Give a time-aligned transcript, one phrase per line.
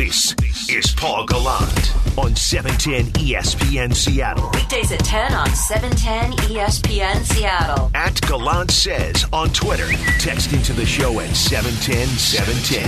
[0.00, 0.34] This
[0.70, 4.48] is Paul Gallant on 710 ESPN Seattle.
[4.54, 7.90] Weekdays at 10 on 710 ESPN Seattle.
[7.94, 9.88] At Gallant Says on Twitter.
[10.18, 12.82] Text into the show at 710 710.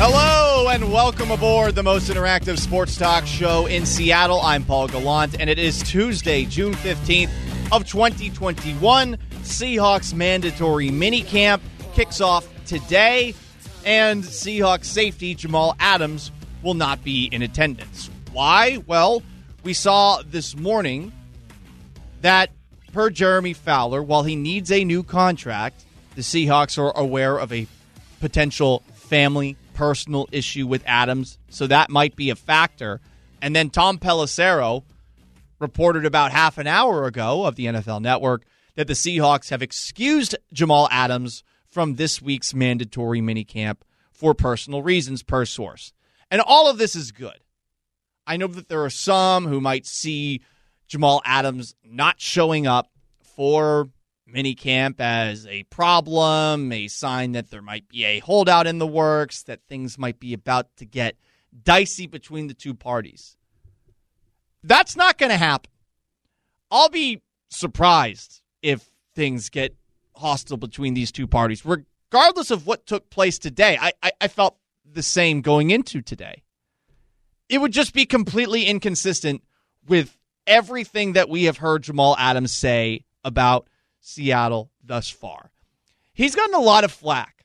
[0.00, 4.40] Hello and welcome aboard the most interactive sports talk show in Seattle.
[4.40, 7.30] I'm Paul Gallant, and it is Tuesday, June 15th
[7.70, 9.16] of 2021.
[9.42, 11.60] Seahawks mandatory minicamp
[11.94, 13.36] kicks off today,
[13.86, 16.32] and Seahawks safety Jamal Adams
[16.62, 18.10] will not be in attendance.
[18.32, 18.78] Why?
[18.86, 19.22] Well,
[19.62, 21.12] we saw this morning
[22.22, 22.50] that
[22.92, 27.66] per Jeremy Fowler, while he needs a new contract, the Seahawks are aware of a
[28.20, 33.00] potential family personal issue with Adams, so that might be a factor.
[33.40, 34.82] And then Tom Pelissero
[35.58, 40.36] reported about half an hour ago of the NFL Network that the Seahawks have excused
[40.52, 43.76] Jamal Adams from this week's mandatory minicamp
[44.12, 45.92] for personal reasons, per source.
[46.30, 47.38] And all of this is good.
[48.26, 50.42] I know that there are some who might see
[50.86, 52.90] Jamal Adams not showing up
[53.22, 53.90] for
[54.32, 59.42] minicamp as a problem, a sign that there might be a holdout in the works,
[59.44, 61.16] that things might be about to get
[61.64, 63.36] dicey between the two parties.
[64.62, 65.70] That's not going to happen.
[66.70, 69.74] I'll be surprised if things get
[70.14, 73.78] hostile between these two parties, regardless of what took place today.
[73.80, 74.56] I, I, I felt
[74.92, 76.42] the same going into today.
[77.48, 79.42] It would just be completely inconsistent
[79.86, 83.68] with everything that we have heard Jamal Adams say about
[84.00, 85.50] Seattle thus far.
[86.12, 87.44] He's gotten a lot of flack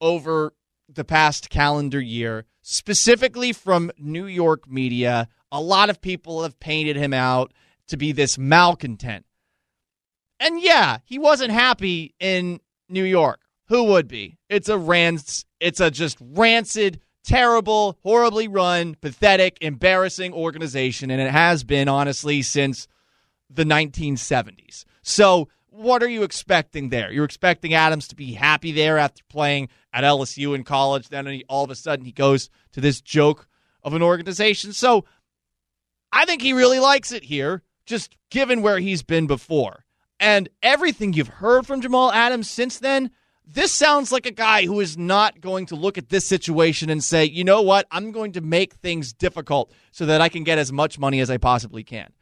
[0.00, 0.52] over
[0.88, 5.28] the past calendar year, specifically from New York media.
[5.50, 7.52] A lot of people have painted him out
[7.88, 9.24] to be this malcontent.
[10.38, 13.40] And yeah, he wasn't happy in New York.
[13.68, 14.38] Who would be?
[14.48, 21.30] It's a rants it's a just rancid, terrible, horribly run, pathetic, embarrassing organization and it
[21.30, 22.86] has been honestly since
[23.50, 24.84] the 1970s.
[25.02, 27.12] So, what are you expecting there?
[27.12, 31.08] You're expecting Adams to be happy there after playing at LSU in college.
[31.08, 33.46] Then he, all of a sudden he goes to this joke
[33.82, 34.72] of an organization.
[34.72, 35.04] So
[36.12, 39.84] I think he really likes it here, just given where he's been before.
[40.18, 43.10] And everything you've heard from Jamal Adams since then,
[43.46, 47.02] this sounds like a guy who is not going to look at this situation and
[47.02, 50.58] say, you know what, I'm going to make things difficult so that I can get
[50.58, 52.12] as much money as I possibly can.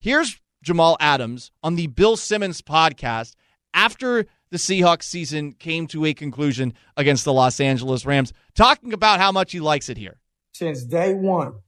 [0.00, 3.34] Here's Jamal Adams on the Bill Simmons podcast
[3.72, 9.18] after the Seahawks season came to a conclusion against the Los Angeles Rams, talking about
[9.18, 10.18] how much he likes it here.
[10.52, 11.60] Since day one,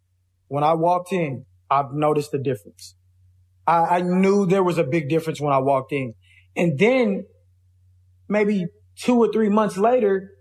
[0.48, 2.94] when I walked in, I've noticed the difference.
[3.66, 6.14] I, I knew there was a big difference when I walked in.
[6.56, 7.24] And then
[8.28, 8.66] maybe
[8.96, 10.32] two or three months later,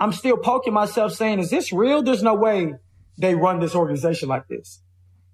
[0.00, 2.02] I'm still poking myself saying, is this real?
[2.02, 2.74] There's no way
[3.18, 4.80] they run this organization like this.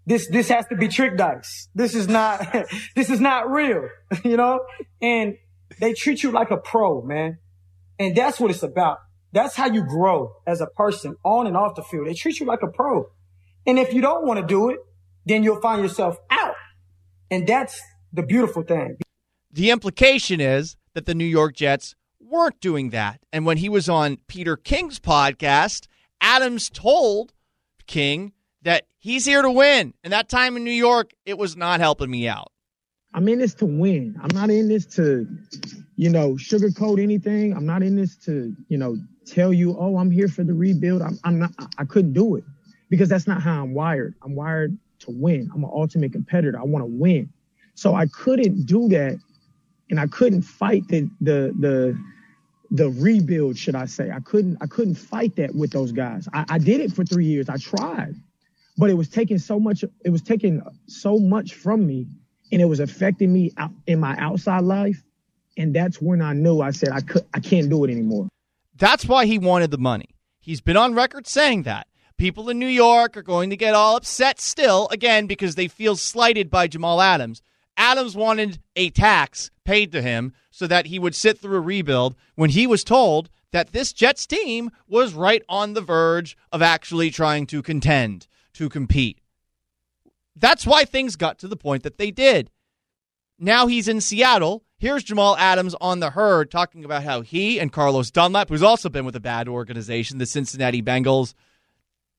[0.07, 1.69] This, this has to be trick dice.
[1.75, 2.55] This is not,
[2.97, 3.89] this is not real,
[4.25, 4.61] you know?
[5.01, 5.37] And
[5.81, 7.39] they treat you like a pro, man.
[7.99, 8.99] And that's what it's about.
[9.33, 12.07] That's how you grow as a person on and off the field.
[12.07, 13.11] They treat you like a pro.
[13.67, 14.79] And if you don't want to do it,
[15.27, 16.55] then you'll find yourself out.
[17.31, 17.81] And that's
[18.13, 18.97] the beautiful thing.
[19.51, 23.21] The implication is that the New York Jets weren't doing that.
[23.33, 25.87] And when he was on Peter King's podcast,
[26.21, 27.33] Adams told
[27.87, 29.95] King that he's here to win.
[30.03, 32.53] And that time in New York, it was not helping me out.
[33.15, 34.19] I'm in this to win.
[34.23, 35.27] I'm not in this to,
[35.97, 37.57] you know, sugarcoat anything.
[37.57, 38.97] I'm not in this to, you know,
[39.27, 41.03] tell you, oh, I'm here for the rebuild.
[41.03, 42.45] I'm, I'm not, I couldn't do it
[42.91, 44.15] because that's not how I'm wired.
[44.23, 45.51] I'm wired to win.
[45.55, 46.59] I'm an ultimate competitor.
[46.59, 47.33] I want to win.
[47.75, 49.19] So I couldn't do that.
[49.91, 51.99] And I couldn't fight the, the, the,
[52.71, 54.11] the rebuild, should I say.
[54.11, 56.29] I couldn't, I couldn't fight that with those guys.
[56.33, 57.49] I, I did it for three years.
[57.49, 58.15] I tried
[58.79, 62.07] but it was taking so much it was taking so much from me
[62.51, 65.03] and it was affecting me out in my outside life
[65.59, 68.29] and that's when i knew i said i could i can't do it anymore
[68.77, 70.09] that's why he wanted the money
[70.41, 73.97] he's been on record saying that people in new york are going to get all
[73.97, 77.43] upset still again because they feel slighted by jamal adams
[77.79, 82.15] adams wanted a tax paid to him so that he would sit through a rebuild
[82.35, 87.11] when he was told that this jets team was right on the verge of actually
[87.11, 89.21] trying to contend to compete.
[90.37, 92.51] That's why things got to the point that they did.
[93.39, 94.65] Now he's in Seattle.
[94.79, 98.89] Here's Jamal Adams on the herd talking about how he and Carlos Dunlap, who's also
[98.89, 101.35] been with a bad organization, the Cincinnati Bengals,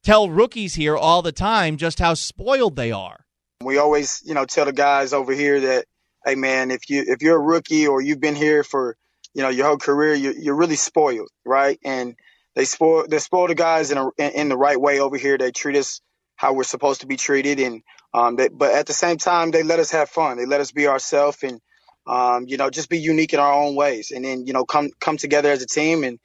[0.04, 3.26] tell rookies here all the time just how spoiled they are.
[3.62, 5.86] We always, you know, tell the guys over here that,
[6.26, 8.96] hey man, if you if you're a rookie or you've been here for,
[9.34, 11.78] you know, your whole career, you're, you're really spoiled, right?
[11.84, 12.16] And
[12.56, 15.38] they spoil they spoil the guys in a, in the right way over here.
[15.38, 16.00] They treat us
[16.38, 17.82] how we're supposed to be treated, and
[18.14, 20.38] um, they, but at the same time, they let us have fun.
[20.38, 21.60] They let us be ourselves, and
[22.08, 24.92] um, you know, just be unique in our own ways, and then you know, come
[25.02, 26.18] come together as a team, and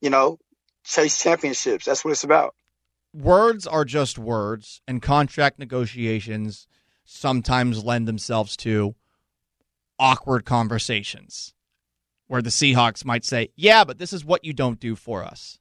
[0.00, 0.38] you know,
[0.82, 1.84] chase championships.
[1.84, 2.56] That's what it's about.
[3.14, 6.66] Words are just words, and contract negotiations
[7.10, 8.94] sometimes lend themselves to
[9.98, 11.52] awkward conversations
[12.28, 15.58] where the Seahawks might say, Yeah, but this is what you don't do for us.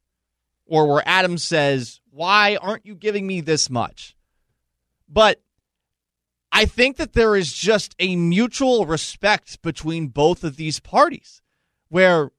[0.65, 4.15] Or where Adams says, Why aren't you giving me this much?
[5.07, 5.41] But
[6.51, 11.41] I think that there is just a mutual respect between both of these parties,
[11.89, 12.31] where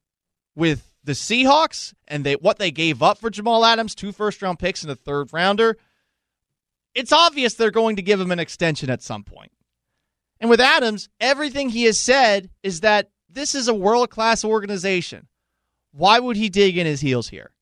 [0.55, 4.61] with the Seahawks and they what they gave up for Jamal Adams, two first round
[4.61, 5.77] picks and a third rounder,
[6.95, 9.53] it's obvious they're going to give him an extension at some point.
[10.41, 15.29] And with Adams, everything he has said is that this is a world class organization.
[15.93, 17.53] Why would he dig in his heels here?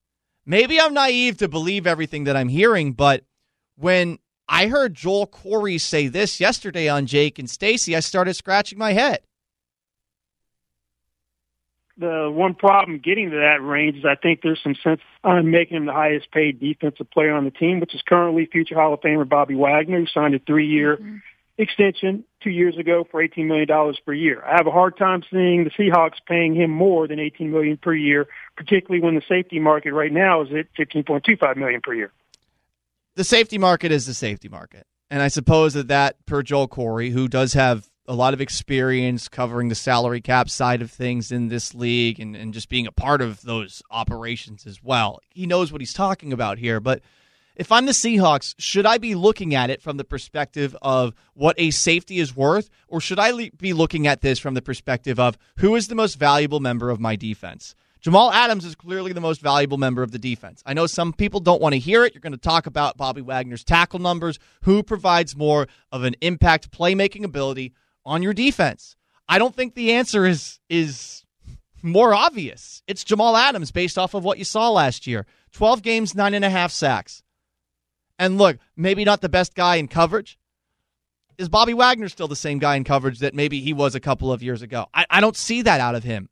[0.47, 3.25] Maybe I'm naive to believe everything that I'm hearing, but
[3.77, 7.95] when I heard Joel Corry say this yesterday on Jake and Stacy.
[7.95, 9.21] I started scratching my head.
[11.99, 15.77] The one problem getting to that range is I think there's some sense on making
[15.77, 19.01] him the highest paid defensive player on the team, which is currently future Hall of
[19.01, 21.17] Famer Bobby Wagner, who signed a three year mm-hmm.
[21.59, 23.67] extension two years ago for $18 million
[24.07, 24.43] per year.
[24.45, 27.95] I have a hard time seeing the Seahawks paying him more than 18 million per
[27.95, 32.13] year, particularly when the safety market right now is at 15.25 million per year
[33.19, 34.87] the safety market is the safety market.
[35.11, 39.29] And I suppose that that, per Joel Corry, who does have a lot of experience
[39.29, 42.93] covering the salary cap side of things in this league and, and just being a
[42.93, 46.81] part of those operations as well, he knows what he's talking about here.
[46.81, 47.03] But
[47.55, 51.55] if I'm the Seahawks, should I be looking at it from the perspective of what
[51.59, 55.37] a safety is worth, or should I be looking at this from the perspective of
[55.59, 57.75] who is the most valuable member of my defense?
[58.01, 60.63] Jamal Adams is clearly the most valuable member of the defense.
[60.65, 62.15] I know some people don't want to hear it.
[62.15, 66.71] You're going to talk about Bobby Wagner's tackle numbers, who provides more of an impact
[66.71, 67.75] playmaking ability
[68.05, 68.97] on your defense.
[69.29, 71.25] I don't think the answer is is
[71.83, 72.83] more obvious.
[72.87, 75.27] It's Jamal Adams based off of what you saw last year.
[75.53, 77.23] 12 games, nine and a half sacks.
[78.19, 80.39] And look, maybe not the best guy in coverage.
[81.39, 84.33] Is Bobby Wagner still the same guy in coverage that maybe he was a couple
[84.33, 84.87] of years ago?
[84.93, 86.29] I, I don't see that out of him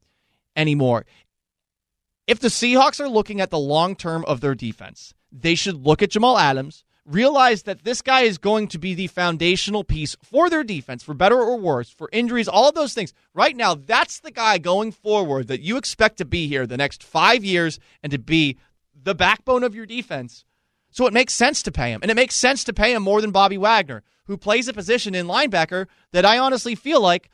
[0.56, 1.06] anymore.
[2.26, 6.02] If the Seahawks are looking at the long term of their defense, they should look
[6.02, 10.50] at Jamal Adams, realize that this guy is going to be the foundational piece for
[10.50, 13.12] their defense, for better or worse, for injuries, all those things.
[13.32, 17.02] Right now, that's the guy going forward that you expect to be here the next
[17.02, 18.58] five years and to be
[19.00, 20.44] the backbone of your defense.
[20.90, 22.00] So it makes sense to pay him.
[22.02, 25.14] And it makes sense to pay him more than Bobby Wagner, who plays a position
[25.14, 27.30] in linebacker that I honestly feel like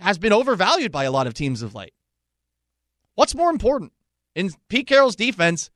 [0.00, 1.92] has been overvalued by a lot of teams of late.
[3.14, 3.92] What's more important?
[4.34, 5.70] in Pete Carroll's defense,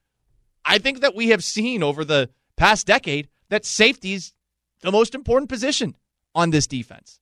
[0.65, 4.35] I think that we have seen over the past decade that safety's
[4.83, 5.97] the most important position
[6.35, 7.21] on this defense.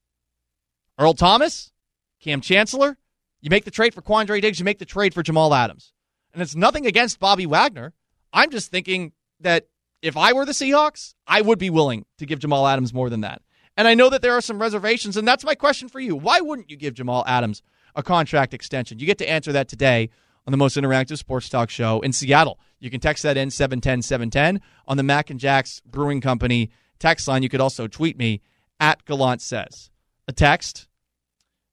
[0.98, 1.72] Earl Thomas,
[2.20, 2.96] Kam Chancellor,
[3.40, 5.92] you make the trade for Quandre Diggs, you make the trade for Jamal Adams.
[6.32, 7.92] And it's nothing against Bobby Wagner.
[8.32, 9.66] I'm just thinking that
[10.02, 13.20] if I were the Seahawks, I would be willing to give Jamal Adams more than
[13.20, 13.42] that.
[13.76, 16.16] And I know that there are some reservations, and that's my question for you.
[16.16, 17.62] Why wouldn't you give Jamal Adams
[17.94, 18.98] a contract extension?
[18.98, 20.08] You get to answer that today
[20.46, 22.58] on the most interactive sports talk show in Seattle.
[22.78, 27.26] You can text that in 710 710 on the Mac and Jacks Brewing Company text
[27.28, 27.42] line.
[27.42, 28.42] You could also tweet me
[28.78, 29.90] at Gallant Says.
[30.28, 30.88] A text,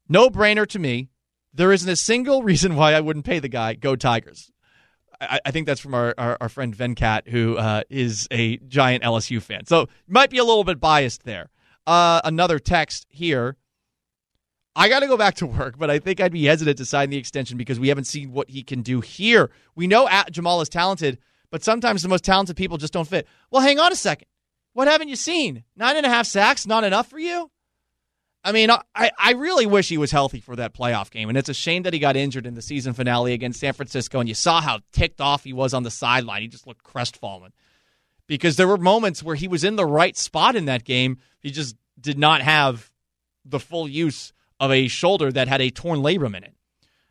[0.08, 1.10] no brainer to me.
[1.54, 3.74] There isn't a single reason why I wouldn't pay the guy.
[3.74, 4.52] Go Tigers.
[5.20, 9.04] I, I think that's from our, our, our friend Venkat, who uh, is a giant
[9.04, 9.66] LSU fan.
[9.66, 11.50] So might be a little bit biased there.
[11.86, 13.58] Uh, another text here
[14.76, 17.10] I got to go back to work, but I think I'd be hesitant to sign
[17.10, 19.52] the extension because we haven't seen what he can do here.
[19.76, 21.20] We know Jamal is talented,
[21.52, 23.28] but sometimes the most talented people just don't fit.
[23.52, 24.28] Well, hang on a second.
[24.74, 25.64] What haven't you seen?
[25.76, 27.52] Nine and a half sacks, not enough for you?
[28.44, 31.48] I mean, I, I really wish he was healthy for that playoff game, and it's
[31.48, 34.36] a shame that he got injured in the season finale against San Francisco, and you
[34.36, 36.42] saw how ticked off he was on the sideline.
[36.42, 37.54] He just looked crestfallen
[38.28, 41.20] because there were moments where he was in the right spot in that game.
[41.40, 42.92] He just did not have
[43.46, 46.54] the full use of a shoulder that had a torn labrum in it.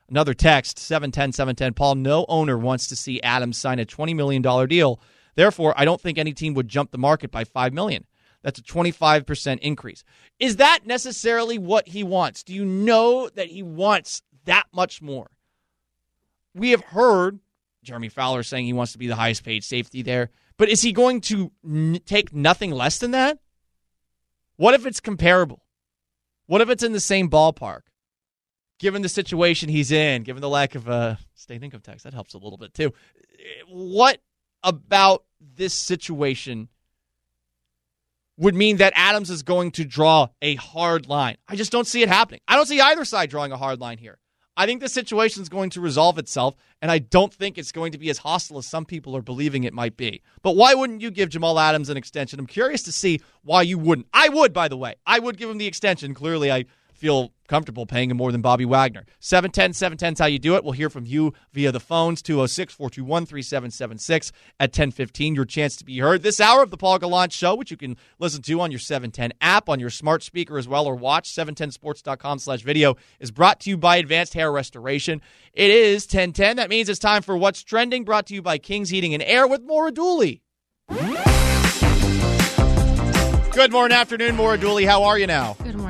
[0.09, 1.75] Another text, 710 710.
[1.75, 4.99] Paul, no owner wants to see Adams sign a $20 million deal.
[5.35, 8.07] Therefore, I don't think any team would jump the market by 5 million.
[8.43, 10.03] That's a 25% increase.
[10.41, 12.43] Is that necessarily what he wants?
[12.43, 15.31] Do you know that he wants that much more?
[16.55, 17.39] We have heard
[17.83, 20.93] Jeremy Fowler saying he wants to be the highest paid safety there, but is he
[20.93, 23.39] going to n- take nothing less than that?
[24.57, 25.63] What if it's comparable?
[26.53, 27.81] What if it's in the same ballpark?
[28.83, 32.35] given the situation he's in, given the lack of uh, state income tax, that helps
[32.35, 32.93] a little bit too.
[33.69, 34.19] What
[34.65, 36.69] about this situation
[38.37, 41.37] would mean that Adams is going to draw a hard line?
[41.47, 42.41] I just don't see it happening.
[42.49, 44.19] I don't see either side drawing a hard line here.
[44.57, 47.93] I think the situation is going to resolve itself, and I don't think it's going
[47.93, 50.21] to be as hostile as some people are believing it might be.
[50.43, 52.39] But why wouldn't you give Jamal Adams an extension?
[52.39, 54.09] I'm curious to see why you wouldn't.
[54.13, 54.95] I would, by the way.
[55.07, 56.13] I would give him the extension.
[56.13, 59.05] Clearly, I feel comfortable paying him more than Bobby Wagner.
[59.21, 60.65] 710 710 is how you do it.
[60.65, 65.35] We'll hear from you via the phones 206 421 3776 at 1015.
[65.35, 67.99] Your chance to be heard this hour of the Paul Gallant Show, which you can
[68.19, 72.39] listen to on your 710 app, on your smart speaker as well, or watch 710sports.com
[72.39, 75.21] slash video, is brought to you by Advanced Hair Restoration.
[75.53, 76.57] It is 1010.
[76.57, 79.47] That means it's time for What's Trending, brought to you by Kings Heating and Air
[79.47, 80.41] with Maura Dooley.
[83.53, 84.87] Good morning, afternoon, Maura Dooley.
[84.87, 85.55] How are you now?
[85.63, 85.82] Good.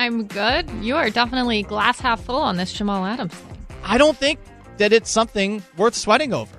[0.00, 0.70] I'm good.
[0.80, 3.58] You are definitely glass half full on this Jamal Adams thing.
[3.84, 4.40] I don't think
[4.78, 6.56] that it's something worth sweating over.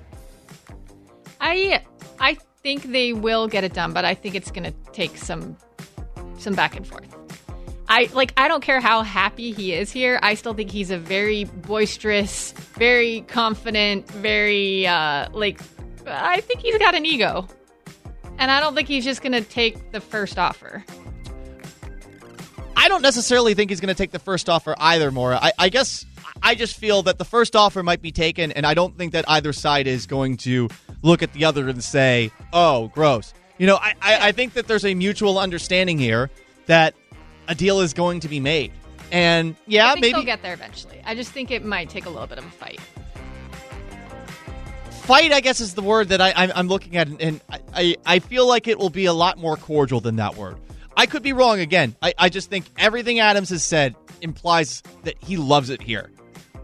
[1.40, 1.82] I
[2.20, 5.58] I think they will get it done, but I think it's going to take some
[6.38, 7.08] some back and forth.
[7.90, 10.20] I like I don't care how happy he is here.
[10.22, 15.60] I still think he's a very boisterous, very confident, very uh like
[16.06, 17.48] I think he's got an ego.
[18.38, 20.86] And I don't think he's just going to take the first offer.
[22.76, 25.40] I don't necessarily think he's going to take the first offer either, Maura.
[25.42, 26.06] I, I, guess
[26.42, 29.26] I just feel that the first offer might be taken, and I don't think that
[29.28, 30.70] either side is going to
[31.02, 33.34] look at the other and say, oh, gross.
[33.58, 36.30] You know, I, I, I think that there's a mutual understanding here
[36.66, 36.96] that
[37.48, 38.72] a deal is going to be made.
[39.12, 41.02] And yeah, maybe they'll get there eventually.
[41.06, 42.80] I just think it might take a little bit of a fight
[45.12, 47.42] fight, I guess, is the word that I, am looking at, and
[47.74, 50.56] I, I feel like it will be a lot more cordial than that word.
[51.02, 51.96] I could be wrong again.
[52.04, 56.12] I, I just think everything Adams has said implies that he loves it here.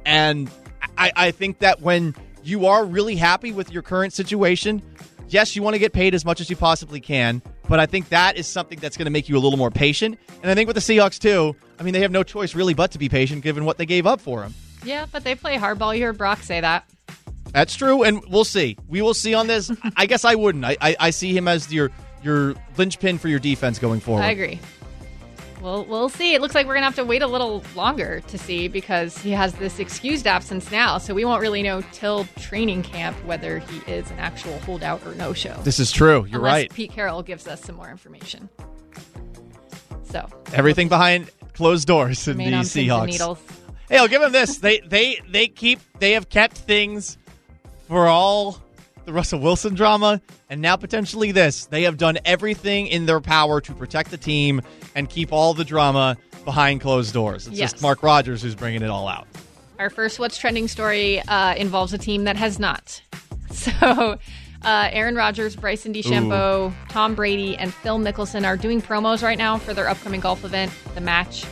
[0.05, 0.47] And
[0.95, 2.13] I, I think that when
[2.43, 4.83] you are really happy with your current situation,
[5.27, 8.09] yes, you want to get paid as much as you possibly can, but I think
[8.09, 10.19] that is something that's going to make you a little more patient.
[10.43, 12.91] And I think with the Seahawks, too, I mean, they have no choice really but
[12.91, 14.53] to be patient given what they gave up for him.
[14.85, 15.97] Yeah, but they play hardball.
[15.97, 16.87] You heard Brock say that.
[17.53, 18.77] That's true, and we'll see.
[18.87, 19.71] We will see on this.
[19.97, 20.63] I guess I wouldn't.
[20.63, 21.89] I, I, I see him as your
[22.27, 24.23] your linchpin for your defense going forward.
[24.23, 24.59] I agree.
[25.61, 26.35] Well, we'll see.
[26.35, 29.31] It looks like we're gonna have to wait a little longer to see because he
[29.31, 33.91] has this excused absence now, so we won't really know till training camp whether he
[33.91, 35.55] is an actual holdout or no show.
[35.63, 36.27] This is true.
[36.29, 36.73] You're Unless right.
[36.73, 38.49] Pete Carroll gives us some more information.
[40.03, 43.39] So everything behind closed doors in the Seahawks.
[43.89, 44.57] Hey, I'll give them this.
[44.57, 47.17] they they they keep they have kept things
[47.87, 48.61] for all
[49.07, 51.65] the Russell Wilson drama and now potentially this.
[51.65, 54.61] They have done everything in their power to protect the team
[54.95, 57.47] and keep all the drama behind closed doors.
[57.47, 57.71] It's yes.
[57.71, 59.25] just Mark Rogers who's bringing it all out.
[59.79, 63.01] Our first What's Trending story uh, involves a team that has not.
[63.49, 64.19] So,
[64.61, 66.73] uh, Aaron Rodgers, Bryson DeChambeau, Ooh.
[66.89, 70.71] Tom Brady, and Phil Mickelson are doing promos right now for their upcoming golf event,
[70.93, 71.45] The Match.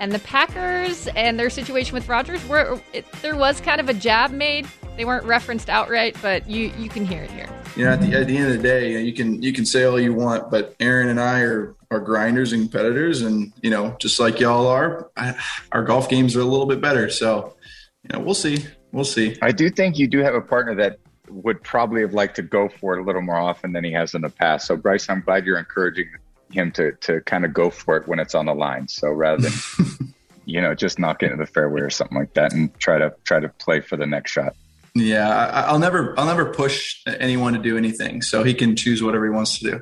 [0.00, 3.94] And the Packers and their situation with Rodgers, were it, there was kind of a
[3.94, 4.66] jab made.
[4.96, 7.48] They weren't referenced outright, but you you can hear it here.
[7.76, 9.84] You know, at the, at the end of the day, you can you can say
[9.84, 13.94] all you want, but Aaron and I are are grinders and competitors, and you know,
[14.00, 15.34] just like y'all are, I,
[15.72, 17.10] our golf games are a little bit better.
[17.10, 17.54] So,
[18.02, 19.36] you know, we'll see, we'll see.
[19.42, 22.68] I do think you do have a partner that would probably have liked to go
[22.68, 24.66] for it a little more often than he has in the past.
[24.66, 26.08] So, Bryce, I'm glad you're encouraging
[26.52, 28.88] him to to kind of go for it when it's on the line.
[28.88, 30.14] So rather than
[30.44, 33.14] you know just knock it into the fairway or something like that, and try to
[33.24, 34.54] try to play for the next shot.
[34.94, 39.02] Yeah, I, will never I'll never push anyone to do anything, so he can choose
[39.02, 39.80] whatever he wants to do.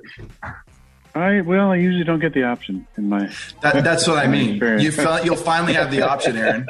[1.14, 3.30] I well, I usually don't get the option in my.
[3.62, 4.56] That, that's what I mean.
[4.80, 4.92] You
[5.24, 6.66] you'll finally have the option, Aaron.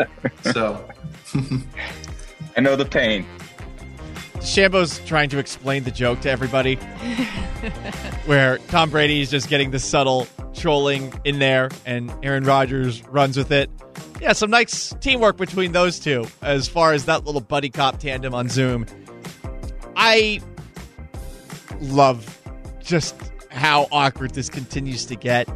[0.52, 0.88] So.
[2.56, 3.24] I know the pain.
[4.48, 6.76] Shambo's trying to explain the joke to everybody,
[8.24, 13.36] where Tom Brady is just getting the subtle trolling in there, and Aaron Rodgers runs
[13.36, 13.68] with it.
[14.22, 18.34] Yeah, some nice teamwork between those two as far as that little buddy cop tandem
[18.34, 18.86] on Zoom.
[19.96, 20.40] I
[21.80, 22.40] love
[22.80, 23.14] just
[23.50, 25.46] how awkward this continues to get.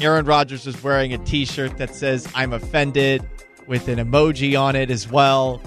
[0.00, 3.24] Aaron Rodgers is wearing a t shirt that says, I'm offended,
[3.68, 5.62] with an emoji on it as well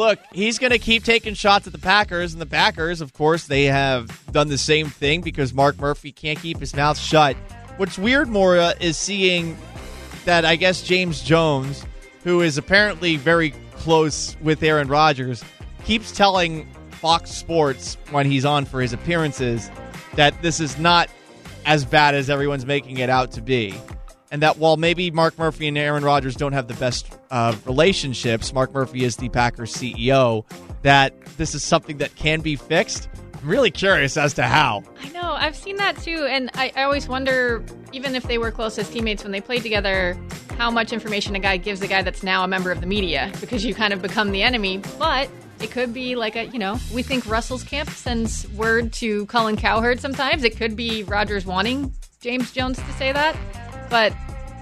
[0.00, 3.46] look, he's going to keep taking shots at the Packers, and the Packers, of course,
[3.46, 7.36] they have done the same thing because Mark Murphy can't keep his mouth shut.
[7.76, 9.58] What's weird, Maura, is seeing
[10.24, 11.84] that I guess James Jones,
[12.24, 15.44] who is apparently very close with Aaron Rodgers,
[15.84, 19.70] keeps telling Fox Sports when he's on for his appearances
[20.14, 21.10] that this is not
[21.66, 23.74] as bad as everyone's making it out to be.
[24.30, 28.52] And that while maybe Mark Murphy and Aaron Rodgers don't have the best uh, relationships,
[28.52, 30.44] Mark Murphy is the Packers CEO,
[30.82, 33.08] that this is something that can be fixed.
[33.34, 34.84] I'm really curious as to how.
[35.02, 35.32] I know.
[35.32, 36.26] I've seen that too.
[36.28, 39.62] And I, I always wonder, even if they were close as teammates when they played
[39.62, 40.16] together,
[40.58, 43.32] how much information a guy gives a guy that's now a member of the media
[43.40, 44.82] because you kind of become the enemy.
[44.98, 49.26] But it could be like a, you know, we think Russell's camp sends word to
[49.26, 50.44] Colin Cowherd sometimes.
[50.44, 53.34] It could be Rodgers wanting James Jones to say that.
[53.90, 54.14] But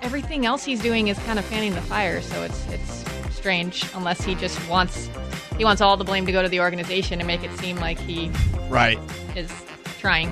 [0.02, 2.20] everything else he's doing is kind of fanning the fire.
[2.22, 5.08] So it's, it's strange unless he just wants
[5.56, 7.98] he wants all the blame to go to the organization and make it seem like
[7.98, 8.30] he
[8.68, 8.98] right
[9.36, 9.50] is
[9.98, 10.30] trying.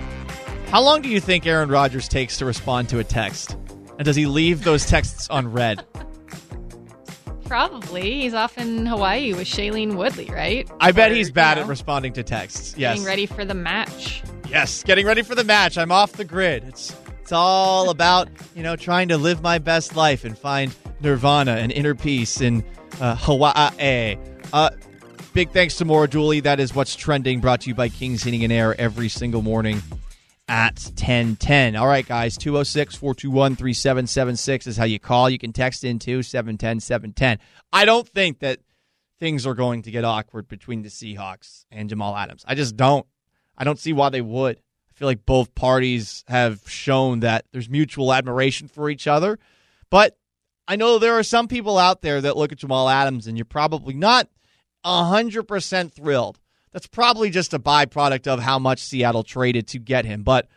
[0.71, 3.57] How long do you think Aaron Rodgers takes to respond to a text?
[3.99, 5.85] And does he leave those texts unread?
[7.47, 8.23] Probably.
[8.23, 10.69] He's off in Hawaii with Shailene Woodley, right?
[10.81, 12.75] I bet Or, he's bad you at responding to texts.
[12.77, 12.95] Yes.
[12.95, 14.23] Getting ready for the match.
[14.49, 15.79] Yes, getting ready for the match.
[15.79, 16.65] I'm off the grid.
[16.65, 16.95] It's
[17.27, 21.73] it's all about, you know, trying to live my best life and find nirvana and
[21.73, 22.63] inner peace in
[23.01, 24.17] uh, Hawaii.
[24.53, 24.71] Uh,
[25.35, 26.39] big thanks to Maura Dooley.
[26.39, 29.83] That is what's trending, brought to you by Kings Heating and Air every single morning
[30.47, 31.75] at 1010.
[31.75, 35.29] All right, guys, 206 421 3776 is how you call.
[35.29, 37.41] You can text in too, 710 710.
[37.73, 38.61] I don't think that
[39.19, 42.45] things are going to get awkward between the Seahawks and Jamal Adams.
[42.47, 43.05] I just don't.
[43.59, 44.61] I don't see why they would.
[44.97, 49.39] I feel like both parties have shown that there's mutual admiration for each other.
[49.91, 50.17] But
[50.67, 53.45] I know there are some people out there that look at Jamal Adams and you're
[53.45, 54.31] probably not
[54.87, 56.39] 100% thrilled.
[56.73, 60.23] That's probably just a byproduct of how much Seattle traded to get him.
[60.23, 60.49] But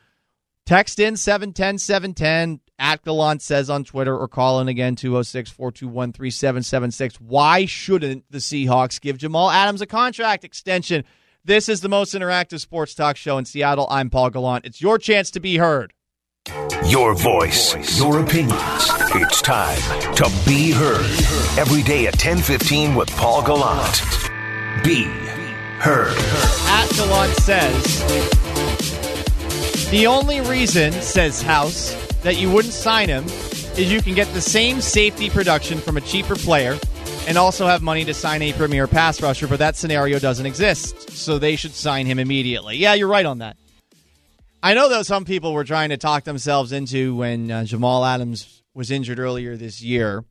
[0.66, 6.14] text in 710 710 at Gallant says on Twitter or call in again 206 421
[6.14, 7.16] 3776.
[7.20, 11.04] Why shouldn't the Seahawks give Jamal Adams a contract extension?
[11.46, 13.88] This is the most interactive sports talk show in Seattle.
[13.90, 14.66] I'm Paul Gallant.
[14.66, 15.94] It's your chance to be heard.
[16.86, 18.62] Your voice, your opinions.
[19.16, 19.80] It's time
[20.16, 21.06] to be heard.
[21.58, 24.02] Every day at 10:15 with Paul Gallant.
[24.84, 25.06] Be
[25.80, 26.18] heard.
[26.68, 27.84] At Gallant says
[29.92, 33.24] the only reason, says House, that you wouldn't sign him
[33.78, 36.78] is you can get the same safety production from a cheaper player
[37.28, 41.12] and also have money to sign a premier pass rusher, but that scenario doesn't exist.
[41.12, 42.78] So they should sign him immediately.
[42.78, 43.58] Yeah, you're right on that.
[44.62, 48.64] I know that some people were trying to talk themselves into when uh, Jamal Adams
[48.74, 50.26] was injured earlier this year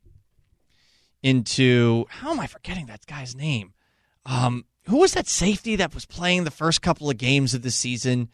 [1.23, 3.73] into how am I forgetting that guy's name?
[4.25, 7.71] Um, who was that safety that was playing the first couple of games of the
[7.71, 8.29] season?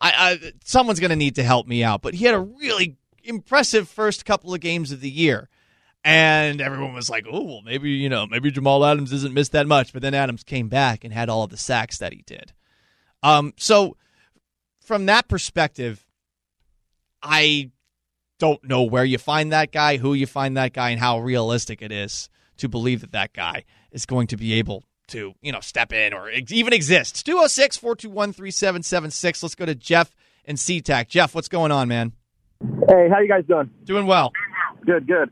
[0.00, 2.96] I, I someone's going to need to help me out, but he had a really
[3.24, 5.48] impressive first couple of games of the year.
[6.08, 9.66] And everyone was like, "Oh, well, maybe you know, maybe Jamal Adams isn't missed that
[9.66, 12.52] much." But then Adams came back and had all of the sacks that he did.
[13.24, 13.96] Um, so
[14.80, 16.06] from that perspective,
[17.24, 17.72] I
[18.38, 21.82] don't know where you find that guy, who you find that guy, and how realistic
[21.82, 25.60] it is to believe that that guy is going to be able to, you know,
[25.60, 27.26] step in or ex- even exist.
[27.26, 29.42] 206 421 3776.
[29.42, 30.14] Let's go to Jeff
[30.44, 31.08] and SeaTac.
[31.08, 32.12] Jeff, what's going on, man?
[32.88, 33.70] Hey, how you guys doing?
[33.82, 34.32] Doing well.
[34.84, 35.30] Good, good.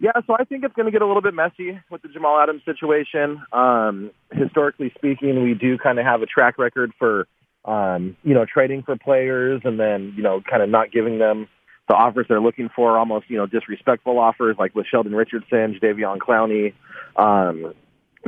[0.00, 2.38] Yeah, so I think it's going to get a little bit messy with the Jamal
[2.40, 3.42] Adams situation.
[3.52, 7.26] Um, historically speaking, we do kind of have a track record for,
[7.64, 11.48] um, you know, trading for players and then, you know, kind of not giving them
[11.88, 16.18] the offers they're looking for, almost, you know, disrespectful offers like with Sheldon Richardson, Davion
[16.18, 16.74] Clowney.
[17.16, 17.74] Um,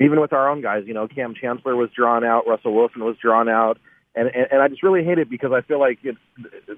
[0.00, 3.16] even with our own guys, you know, Kam Chancellor was drawn out, Russell Wilson was
[3.22, 3.78] drawn out.
[4.16, 6.18] And, and, and I just really hate it because I feel like it's,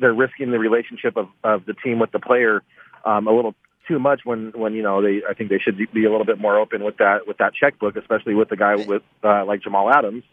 [0.01, 2.63] they're risking the relationship of, of the team with the player
[3.07, 3.55] um, a little
[3.93, 6.39] too much when when you know they I think they should be a little bit
[6.39, 9.91] more open with that with that checkbook, especially with the guy with uh, like Jamal
[9.91, 10.25] Adams,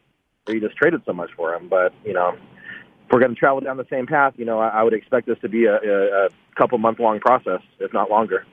[0.46, 1.68] where you just traded so much for him.
[1.68, 4.70] But you know, if we're going to travel down the same path, you know, I,
[4.70, 8.10] I would expect this to be a, a, a couple month long process, if not
[8.10, 8.46] longer.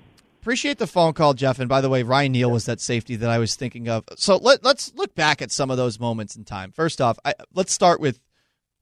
[0.42, 1.58] Appreciate the phone call, Jeff.
[1.58, 4.04] And by the way, Ryan Neal was that safety that I was thinking of.
[4.16, 6.70] So let, let's look back at some of those moments in time.
[6.70, 8.20] First off, I, let's start with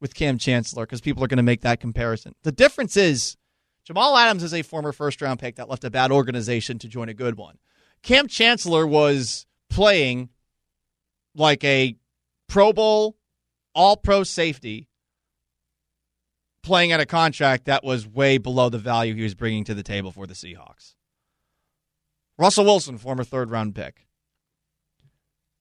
[0.00, 2.34] with Kam Chancellor because people are going to make that comparison.
[2.42, 3.36] The difference is
[3.84, 7.08] Jamal Adams is a former first round pick that left a bad organization to join
[7.08, 7.58] a good one.
[8.02, 10.30] Kam Chancellor was playing
[11.34, 11.96] like a
[12.48, 13.16] Pro Bowl,
[13.74, 14.88] all pro safety,
[16.62, 19.82] playing at a contract that was way below the value he was bringing to the
[19.82, 20.94] table for the Seahawks.
[22.38, 24.06] Russell Wilson, former third round pick.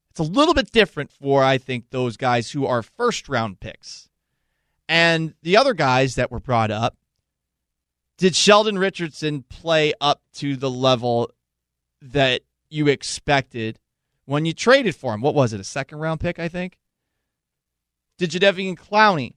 [0.10, 4.10] It's a little bit different for, I think, those guys who are first round picks.
[4.88, 6.98] And the other guys that were brought up,
[8.24, 11.30] did Sheldon Richardson play up to the level
[12.02, 13.80] that you expected
[14.24, 15.20] when you traded for him?
[15.20, 16.78] What was it, a second round pick, I think?
[18.18, 19.34] Did Jadeveon Clowney?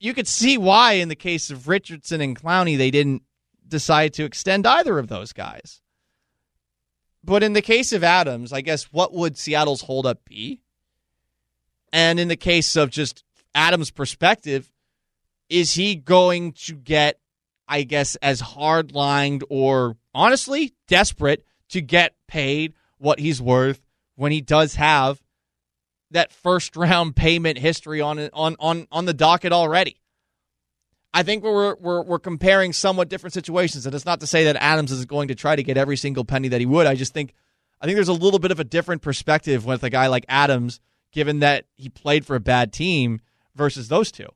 [0.00, 3.22] You could see why, in the case of Richardson and Clowney, they didn't
[3.68, 5.80] decide to extend either of those guys.
[7.22, 10.62] But in the case of Adams, I guess what would Seattle's holdup be?
[11.92, 13.22] And in the case of just
[13.54, 14.72] Adams' perspective,
[15.48, 17.18] is he going to get,
[17.66, 23.80] I guess, as hard lined or honestly desperate to get paid what he's worth
[24.16, 25.22] when he does have
[26.10, 30.00] that first round payment history on on on on the docket already?
[31.14, 34.56] I think we're, we're we're comparing somewhat different situations, and it's not to say that
[34.56, 36.86] Adams is going to try to get every single penny that he would.
[36.86, 37.34] I just think
[37.80, 40.80] I think there's a little bit of a different perspective with a guy like Adams,
[41.12, 43.20] given that he played for a bad team
[43.54, 44.28] versus those two,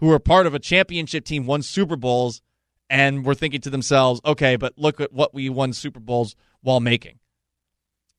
[0.00, 2.42] who were part of a championship team, won Super Bowls,
[2.88, 6.80] and were thinking to themselves, okay, but look at what we won Super Bowls while
[6.80, 7.18] making.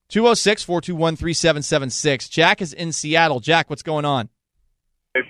[0.10, 2.30] 206 421 3776.
[2.30, 3.40] Jack is in Seattle.
[3.40, 4.30] Jack, what's going on?
[5.14, 5.22] Hey,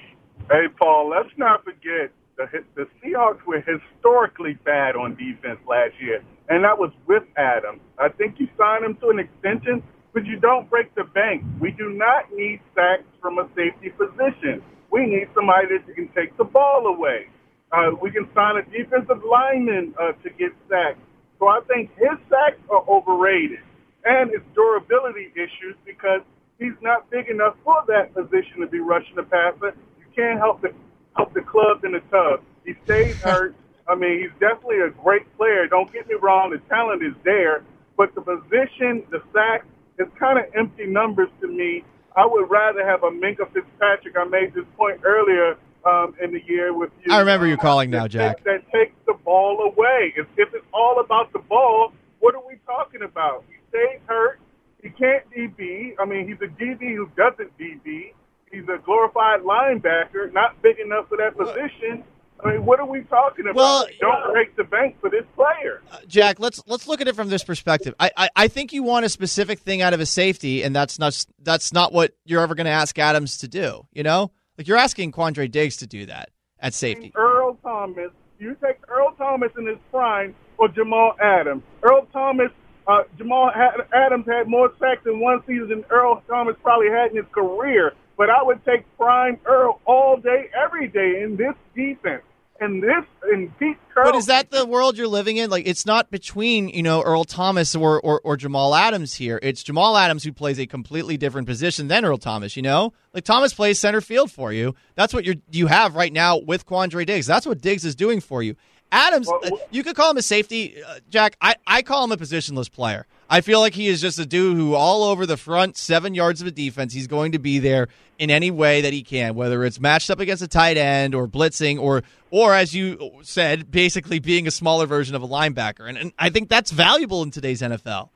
[0.49, 6.23] hey Paul, let's not forget the, the Seahawks were historically bad on defense last year,
[6.49, 7.81] and that was with Adams.
[7.99, 9.83] I think you signed him to an extension,
[10.13, 11.43] but you don't break the bank.
[11.59, 14.63] We do not need sacks from a safety position.
[14.91, 17.27] We need somebody that can take the ball away.
[17.71, 20.99] Uh, we can sign a defensive lineman uh, to get sacked.
[21.39, 23.60] So I think his sacks are overrated
[24.06, 26.21] and his durability issues because
[26.60, 29.75] he's not big enough for that position to be rushing the passer.
[29.99, 30.73] You can't help the
[31.17, 32.43] help the club in the tub.
[32.65, 33.56] He stays hurt.
[33.88, 35.67] I mean, he's definitely a great player.
[35.67, 37.63] Don't get me wrong, the talent is there,
[37.97, 39.65] but the position, the sack,
[39.99, 41.84] is kind of empty numbers to me.
[42.15, 44.15] I would rather have a Minkah Fitzpatrick.
[44.17, 47.13] I made this point earlier um, in the year with you.
[47.13, 48.43] I remember you calling now, Jack.
[48.43, 50.13] That, that takes the ball away.
[50.17, 53.45] If, if it's all about the ball, what are we talking about?
[53.50, 54.39] He stays hurt.
[54.84, 55.93] He can't DB.
[56.00, 58.13] I mean, he's a DB who doesn't DB.
[58.52, 62.04] He's a glorified linebacker, not big enough for that position.
[62.43, 63.56] I mean, what are we talking about?
[63.56, 65.82] Well, Don't break the bank for this player.
[66.08, 67.93] Jack, let's let's look at it from this perspective.
[67.99, 70.97] I, I, I think you want a specific thing out of a safety, and that's
[70.97, 73.86] not that's not what you're ever going to ask Adams to do.
[73.91, 77.12] You know, like you're asking Quandre Diggs to do that at safety.
[77.15, 81.63] Earl Thomas, you take Earl Thomas in his prime or Jamal Adams.
[81.84, 82.51] Earl Thomas,
[82.88, 83.51] uh, Jamal
[83.93, 87.93] Adams had more sacks in one season than Earl Thomas probably had in his career.
[88.17, 92.21] But I would take prime Earl all day, every day in this defense.
[92.62, 94.12] And this and Pete Carroll.
[94.12, 95.50] But is that the world you're living in?
[95.50, 99.39] Like, it's not between you know Earl Thomas or, or or Jamal Adams here.
[99.41, 102.56] It's Jamal Adams who plays a completely different position than Earl Thomas.
[102.56, 104.76] You know, like Thomas plays center field for you.
[104.93, 107.26] That's what you you have right now with Quandre Diggs.
[107.26, 108.56] That's what Diggs is doing for you.
[108.91, 111.38] Adams, well, you could call him a safety, uh, Jack.
[111.41, 113.08] I, I call him a positionless player.
[113.32, 116.41] I feel like he is just a dude who, all over the front seven yards
[116.41, 117.88] of a defense, he's going to be there
[118.20, 121.30] in any way that he can, whether it's matched up against a tight end or
[121.30, 125.88] blitzing or, or as you said, basically being a smaller version of a linebacker.
[125.88, 128.10] And, and I think that's valuable in today's NFL.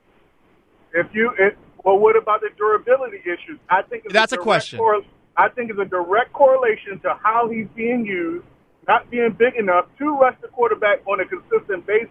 [0.93, 3.57] If you, it, well, what about the durability issues?
[3.69, 4.81] I think that's a, a question.
[5.37, 8.45] I think it's a direct correlation to how he's being used
[8.87, 12.09] not being big enough to rush the quarterback on a consistent basis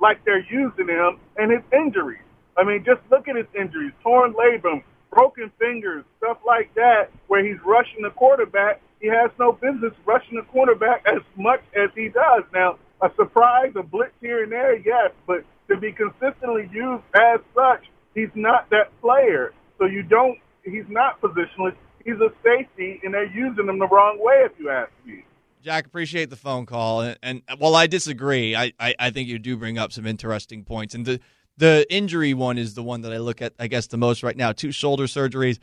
[0.00, 2.20] like they're using him, and his injuries.
[2.56, 7.44] I mean, just look at his injuries, torn labrum, broken fingers, stuff like that, where
[7.46, 8.80] he's rushing the quarterback.
[9.00, 12.44] He has no business rushing the quarterback as much as he does.
[12.52, 17.40] Now, a surprise, a blitz here and there, yes, but to be consistently used as
[17.54, 19.52] such, he's not that player.
[19.78, 21.74] So you don't, he's not positionless.
[22.04, 25.24] He's a safety, and they're using him the wrong way, if you ask me.
[25.62, 27.00] Jack, appreciate the phone call.
[27.00, 30.62] And, and while I disagree, I, I, I, think you do bring up some interesting
[30.62, 30.94] points.
[30.94, 31.20] And the,
[31.56, 34.36] the injury one is the one that I look at, I guess, the most right
[34.36, 34.52] now.
[34.52, 35.58] Two shoulder surgeries.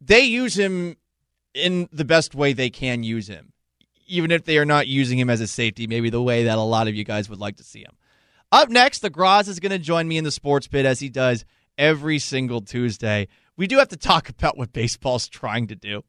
[0.00, 0.96] They use him
[1.54, 3.52] in the best way they can use him,
[4.06, 6.62] even if they are not using him as a safety, maybe the way that a
[6.62, 7.96] lot of you guys would like to see him.
[8.52, 11.08] Up next, the Groz is going to join me in the sports pit as he
[11.08, 11.44] does
[11.76, 13.26] every single Tuesday.
[13.56, 16.04] We do have to talk about what baseball's trying to do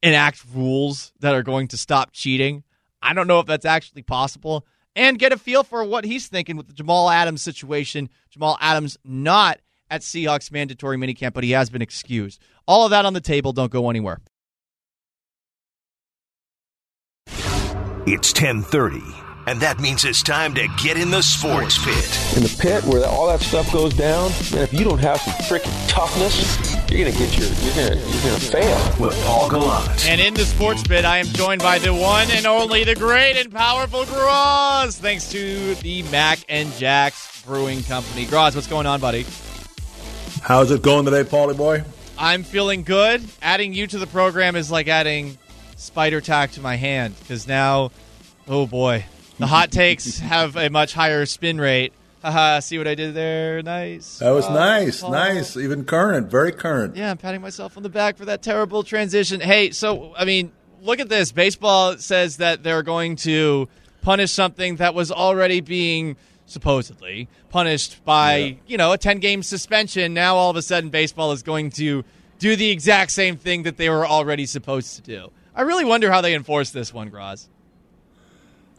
[0.00, 2.62] enact rules that are going to stop cheating.
[3.02, 4.64] I don't know if that's actually possible.
[4.98, 8.10] And get a feel for what he's thinking with the Jamal Adams situation.
[8.30, 12.42] Jamal Adams not at Seahawks mandatory minicamp, but he has been excused.
[12.66, 13.52] All of that on the table.
[13.52, 14.18] Don't go anywhere.
[18.06, 18.98] It's 1030,
[19.48, 22.36] and that means it's time to get in the sports pit.
[22.36, 25.32] In the pit where all that stuff goes down, man, if you don't have some
[25.32, 29.00] freaking toughness, you're gonna get your you're gonna you're gonna fail.
[29.00, 30.06] With Paul Gallant.
[30.06, 33.38] And in the sports bit, I am joined by the one and only the great
[33.38, 38.26] and powerful Groz, thanks to the Mac and Jack's Brewing Company.
[38.26, 39.24] Groz, what's going on, buddy?
[40.42, 41.84] How's it going today, Paulie boy?
[42.18, 43.24] I'm feeling good.
[43.40, 45.38] Adding you to the program is like adding
[45.76, 47.92] spider tack to my hand because now,
[48.46, 49.06] oh boy,
[49.38, 51.92] The hot takes have a much higher spin rate.
[52.22, 53.62] Haha, see what I did there?
[53.62, 54.18] Nice.
[54.18, 55.12] That was Oh, nice, Paul.
[55.12, 56.96] nice, even current, very current.
[56.96, 59.40] Yeah, I'm patting myself on the back for that terrible transition.
[59.40, 60.50] Hey, so I mean,
[60.82, 61.30] look at this.
[61.30, 63.68] Baseball says that they're going to
[64.02, 70.12] punish something that was already being supposedly punished by, you know, a 10 game suspension.
[70.14, 72.04] Now all of a sudden baseball is going to
[72.40, 75.30] do the exact same thing that they were already supposed to do.
[75.54, 77.48] I really wonder how they enforce this one, Groz.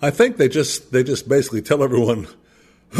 [0.01, 2.27] I think they just they just basically tell everyone,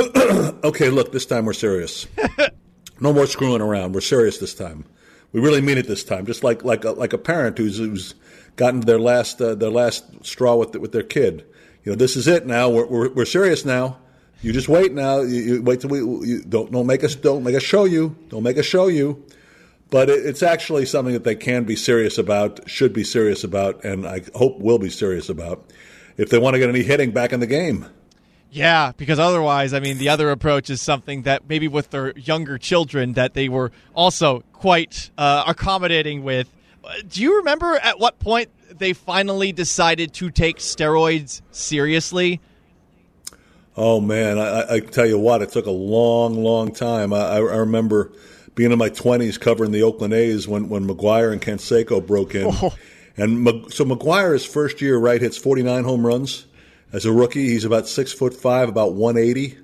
[0.64, 2.08] okay, look, this time we're serious.
[3.00, 3.94] no more screwing around.
[3.94, 4.86] We're serious this time.
[5.32, 6.26] We really mean it this time.
[6.26, 8.16] Just like like a, like a parent who's who's
[8.58, 11.46] gotten their last uh, their last straw with with their kid.
[11.84, 12.70] You know, this is it now.
[12.70, 14.00] We're we're, we're serious now.
[14.42, 15.22] You just wait now.
[15.22, 18.18] You, you wait till we you, don't don't make us don't make us show you.
[18.28, 19.24] Don't make us show you.
[19.90, 23.84] But it, it's actually something that they can be serious about, should be serious about,
[23.84, 25.72] and I hope will be serious about
[26.20, 27.86] if they want to get any hitting back in the game.
[28.52, 32.58] Yeah, because otherwise, I mean, the other approach is something that maybe with their younger
[32.58, 36.48] children that they were also quite uh, accommodating with.
[36.84, 42.42] Uh, Do you remember at what point they finally decided to take steroids seriously?
[43.78, 47.14] Oh man, I, I- tell you what, it took a long, long time.
[47.14, 48.12] I, I remember
[48.56, 52.52] being in my twenties covering the Oakland A's when when McGuire and Canseco broke in,
[53.18, 56.46] and so McGwire his first year right hits forty nine home runs
[56.92, 57.50] as a rookie.
[57.50, 59.58] He's about six foot five, about one eighty,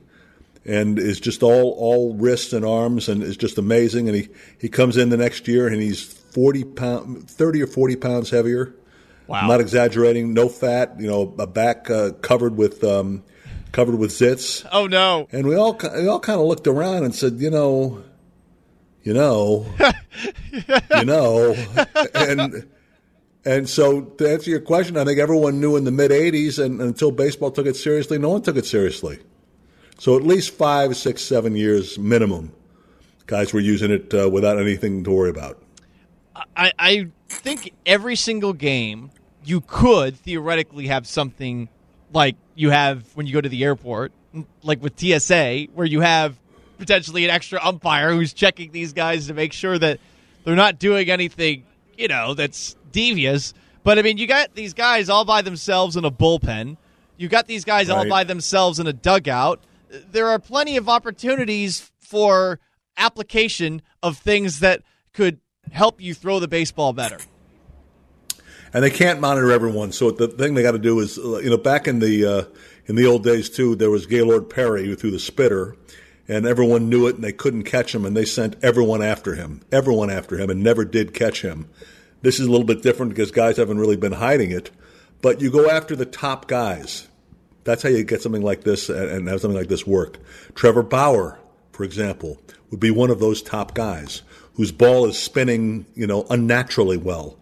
[0.66, 4.08] and is just all all wrists and arms, and is just amazing.
[4.08, 4.30] And he
[4.60, 8.76] he comes in the next year and he's forty pound, thirty or forty pounds heavier.
[9.28, 9.42] Wow.
[9.42, 10.34] I'm not exaggerating.
[10.34, 11.00] No fat.
[11.00, 13.24] You know, a back uh, covered with um,
[13.72, 14.68] covered with zits.
[14.72, 15.28] Oh no!
[15.32, 18.04] And we all we all kind of looked around and said, you know,
[19.04, 19.66] you know,
[20.98, 21.56] you know,
[22.14, 22.68] and
[23.46, 26.82] and so to answer your question, I think everyone knew in the mid '80s, and,
[26.82, 29.20] until baseball took it seriously, no one took it seriously.
[29.98, 32.52] So at least five, six, seven years minimum,
[33.28, 35.62] guys were using it uh, without anything to worry about.
[36.56, 39.12] I, I think every single game
[39.46, 41.70] you could theoretically have something
[42.12, 44.12] like you have when you go to the airport,
[44.64, 46.38] like with TSA, where you have
[46.78, 50.00] potentially an extra umpire who's checking these guys to make sure that
[50.44, 51.64] they're not doing anything,
[51.98, 53.54] you know, that's devious.
[53.84, 56.78] But I mean, you got these guys all by themselves in a bullpen.
[57.18, 59.60] You got these guys all by themselves in a dugout.
[60.12, 62.60] There are plenty of opportunities for
[62.98, 64.82] application of things that
[65.14, 65.40] could
[65.72, 67.20] help you throw the baseball better.
[68.74, 69.92] and they can't monitor everyone.
[69.92, 72.44] So the thing they got to do is, uh, you know, back in the uh,
[72.88, 75.76] in the old days too, there was Gaylord Perry who threw the spitter,
[76.28, 79.62] and everyone knew it, and they couldn't catch him, and they sent everyone after him,
[79.72, 81.68] everyone after him, and never did catch him.
[82.26, 84.72] This is a little bit different because guys haven't really been hiding it,
[85.22, 87.08] but you go after the top guys.
[87.66, 90.18] That's how you get something like this and have something like this work.
[90.56, 91.38] Trevor Bauer,
[91.72, 94.24] for example, would be one of those top guys
[94.56, 97.38] whose ball is spinning, you know, unnaturally well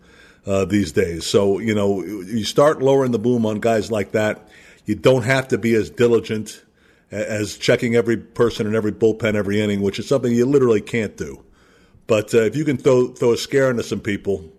[0.45, 1.25] uh, these days.
[1.25, 4.49] So, you know, you start lowering the boom on guys like that.
[4.83, 6.61] You don't have to be as diligent
[7.09, 11.15] as checking every person in every bullpen every inning, which is something you literally can't
[11.15, 11.41] do.
[12.05, 14.51] But uh, if you can throw throw a scare into some people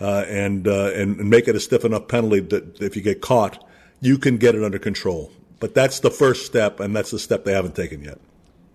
[0.00, 3.64] uh, and, uh, and make it a stiff enough penalty that if you get caught,
[4.00, 5.32] you can get it under control.
[5.58, 8.18] But that's the first step, and that's the step they haven't taken yet.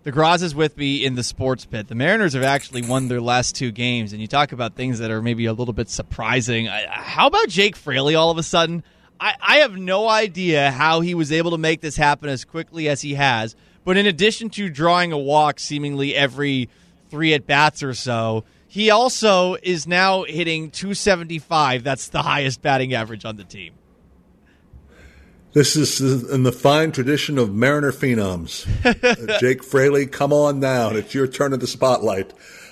[0.04, 1.88] The Groz is with me in the sports pit.
[1.88, 5.12] The Mariners have actually won their last two games, and you talk about things that
[5.12, 6.66] are maybe a little bit surprising.
[6.66, 8.84] How about Jake Fraley all of a sudden?
[9.20, 12.90] I, I have no idea how he was able to make this happen as quickly
[12.90, 13.56] as he has.
[13.86, 16.70] But in addition to drawing a walk seemingly every
[17.10, 21.84] three at bats or so, he also is now hitting 275.
[21.84, 23.74] That's the highest batting average on the team.
[25.52, 26.00] This is
[26.32, 28.66] in the fine tradition of Mariner phenoms.
[29.42, 30.96] Jake Fraley, come on down.
[30.96, 32.32] It's your turn at the spotlight.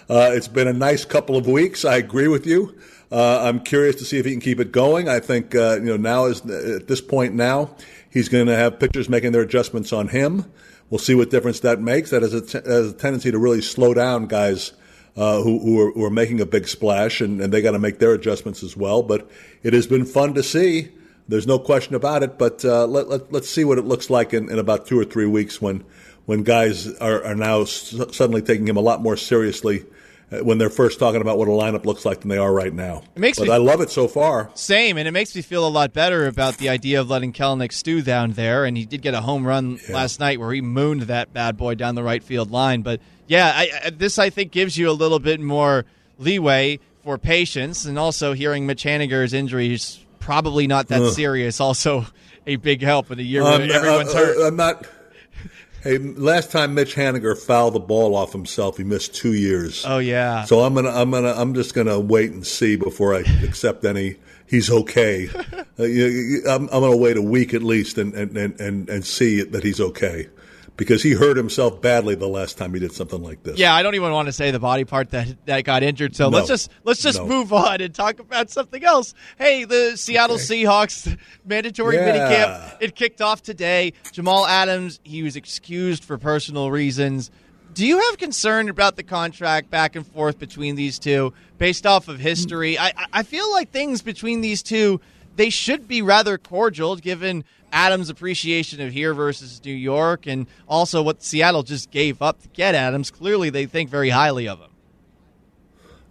[0.10, 1.84] Uh, it's been a nice couple of weeks.
[1.84, 2.80] I agree with you.
[3.12, 5.10] Uh, I'm curious to see if he can keep it going.
[5.10, 7.76] I think uh, you know now is at this point now
[8.10, 10.50] he's going to have pitchers making their adjustments on him.
[10.90, 12.12] We'll see what difference that makes.
[12.12, 14.72] That has a, t- has a tendency to really slow down guys
[15.20, 17.80] uh, who, who, are, who are making a big splash, and, and they got to
[17.80, 19.04] make their adjustments as well.
[19.04, 19.30] But
[19.64, 20.90] it has been fun to see.
[21.28, 22.38] There's no question about it.
[22.38, 25.04] But uh, let, let, let's see what it looks like in, in about two or
[25.04, 25.84] three weeks when
[26.26, 29.84] when guys are, are now s- suddenly taking him a lot more seriously
[30.32, 33.02] when they're first talking about what a lineup looks like than they are right now.
[33.15, 34.52] It makes but me- I love it so far.
[34.54, 37.72] Same, and it makes me feel a lot better about the idea of letting Kelenic
[37.74, 38.65] stew down there.
[38.65, 41.76] And he did get a home run last night where he mooned that bad boy
[41.76, 42.82] down the right field line.
[42.82, 45.86] But yeah, I, this I think gives you a little bit more
[46.18, 51.13] leeway for patience, and also hearing Mitch Haniger's injury is probably not that Ugh.
[51.13, 51.60] serious.
[51.60, 52.06] Also,
[52.46, 54.48] a big help in a year Um, when everyone's uh, uh, hurt.
[54.48, 54.86] I'm not.
[55.84, 59.86] Hey, last time Mitch Haniger fouled the ball off himself, he missed two years.
[59.88, 60.44] Oh yeah.
[60.44, 64.18] So I'm gonna, I'm gonna, I'm just gonna wait and see before I accept any.
[64.46, 65.30] He's okay.
[65.80, 69.06] uh, you- I'm, I'm gonna wait a week at least and and, and, and and
[69.06, 70.28] see that he's okay,
[70.80, 73.60] because he hurt himself badly the last time he did something like this.
[73.60, 76.15] Yeah, I don't even want to say the body part that that got injured.
[76.15, 76.38] So No.
[76.38, 77.28] let's just let's just No.
[77.28, 79.13] move on and talk about something else.
[79.38, 81.15] Hey, the Seattle Seahawks
[81.46, 82.10] mandatory Yeah.
[82.12, 83.94] minicamp it kicked off today.
[84.13, 87.30] Jamal Adams he was excused for personal reasons.
[87.72, 92.08] Do you have concern about the contract back and forth between these two based off
[92.08, 92.80] of history?
[92.80, 95.00] I- I feel like things between these two
[95.39, 101.02] they should be rather cordial given Adams' appreciation of here versus New York and also
[101.02, 103.10] what Seattle just gave up to get Adams.
[103.10, 104.71] Clearly, they think very highly of him.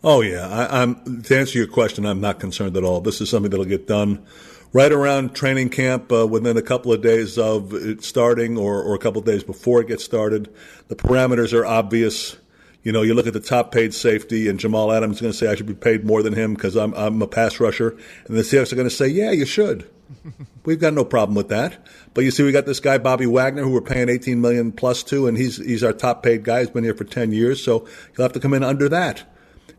[0.02, 2.06] Oh yeah, I, I'm to answer your question.
[2.06, 3.02] I'm not concerned at all.
[3.02, 4.24] This is something that'll get done
[4.72, 8.94] right around training camp, uh, within a couple of days of it starting, or, or
[8.94, 10.48] a couple of days before it gets started.
[10.88, 12.38] The parameters are obvious.
[12.82, 15.38] You know, you look at the top paid safety, and Jamal Adams is going to
[15.38, 18.36] say I should be paid more than him because I'm I'm a pass rusher, and
[18.36, 19.88] the Seahawks are going to say, yeah, you should.
[20.64, 21.84] We've got no problem with that.
[22.14, 25.02] But you see, we got this guy Bobby Wagner, who we're paying 18 million plus
[25.04, 26.60] to, and he's he's our top paid guy.
[26.60, 27.86] He's been here for 10 years, so
[28.16, 29.24] he'll have to come in under that.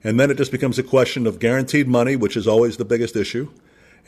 [0.03, 3.15] And then it just becomes a question of guaranteed money, which is always the biggest
[3.15, 3.51] issue,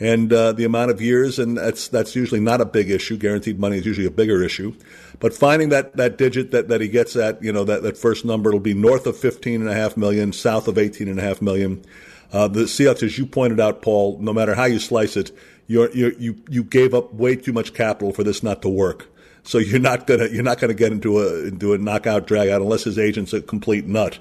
[0.00, 3.16] and uh, the amount of years, and that's that's usually not a big issue.
[3.16, 4.74] Guaranteed money is usually a bigger issue.
[5.22, 8.24] But finding that, that digit that, that he gets at, you know, that, that first
[8.24, 11.84] number, it'll be north of 15.5 million, south of 18.5 million.
[12.32, 15.30] Uh, the Seahawks, as you pointed out, Paul, no matter how you slice it,
[15.68, 19.11] you're, you're, you you gave up way too much capital for this not to work.
[19.44, 22.62] So you're not gonna you're not gonna get into a into a knockout drag out
[22.62, 24.20] unless his agent's a complete nut.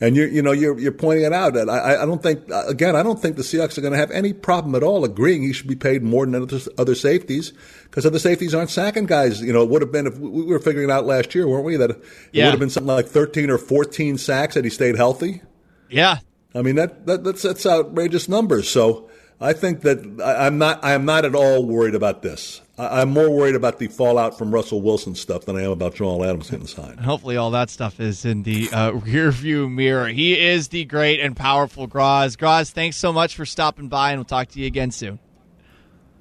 [0.00, 1.56] And you're you know you're you're pointing it out.
[1.56, 4.10] And I I don't think again I don't think the Seahawks are going to have
[4.10, 7.52] any problem at all agreeing he should be paid more than other, other safeties
[7.84, 9.40] because other safeties aren't sacking guys.
[9.40, 11.64] You know it would have been if we were figuring it out last year, weren't
[11.64, 11.76] we?
[11.76, 12.44] That it Yeah.
[12.46, 15.40] would have been something like 13 or 14 sacks had he stayed healthy.
[15.88, 16.18] Yeah.
[16.54, 18.68] I mean that, that that's that's outrageous numbers.
[18.68, 19.08] So
[19.40, 22.60] I think that I, I'm not I am not at all worried about this.
[22.78, 25.96] I, I'm more worried about the fallout from Russell Wilson stuff than I am about
[25.96, 27.00] Jamal Adams getting signed.
[27.00, 30.08] Hopefully, all that stuff is in the uh, rearview mirror.
[30.08, 32.36] He is the great and powerful Groz.
[32.36, 35.18] Groz, thanks so much for stopping by, and we'll talk to you again soon.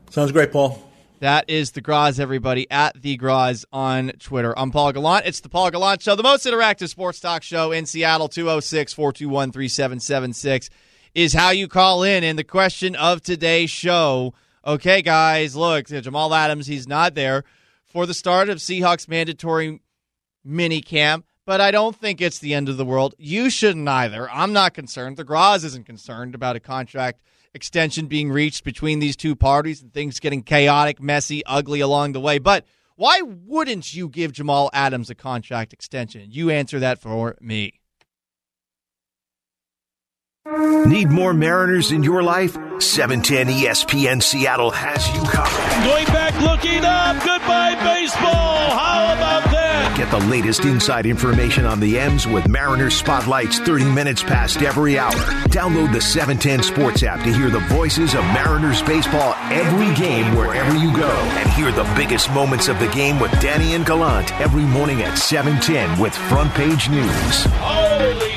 [0.09, 0.83] Sounds great, Paul.
[1.19, 4.57] That is the Groz, everybody, at the Groz on Twitter.
[4.57, 5.25] I'm Paul Gallant.
[5.25, 8.27] It's the Paul Gallant Show, the most interactive sports talk show in Seattle.
[8.27, 10.69] 206 421 3776
[11.15, 12.23] is how you call in.
[12.23, 17.43] And the question of today's show okay, guys, look, Jamal Adams, he's not there
[17.85, 19.81] for the start of Seahawks mandatory
[20.43, 23.15] mini camp, but I don't think it's the end of the world.
[23.17, 24.29] You shouldn't either.
[24.29, 25.17] I'm not concerned.
[25.17, 27.21] The Groz isn't concerned about a contract
[27.53, 32.19] extension being reached between these two parties and things getting chaotic, messy, ugly along the
[32.19, 32.37] way.
[32.37, 32.65] But
[32.95, 36.27] why wouldn't you give Jamal Adams a contract extension?
[36.29, 37.76] You answer that for me.
[40.47, 42.55] Need more Mariners in your life?
[42.55, 45.83] E 710 ESPN Seattle has you covered.
[45.83, 47.17] Going back, looking up.
[47.17, 48.69] Goodbye, baseball.
[48.71, 49.95] How about that?
[49.97, 54.97] Get the latest inside information on the M's with Mariners Spotlights 30 minutes past every
[54.97, 55.11] hour.
[55.49, 60.77] Download the 710 Sports app to hear the voices of Mariners baseball every game wherever
[60.77, 61.09] you go.
[61.09, 65.17] And hear the biggest moments of the game with Danny and Gallant every morning at
[65.17, 67.43] 710 with Front Page News.
[67.59, 68.36] Holy.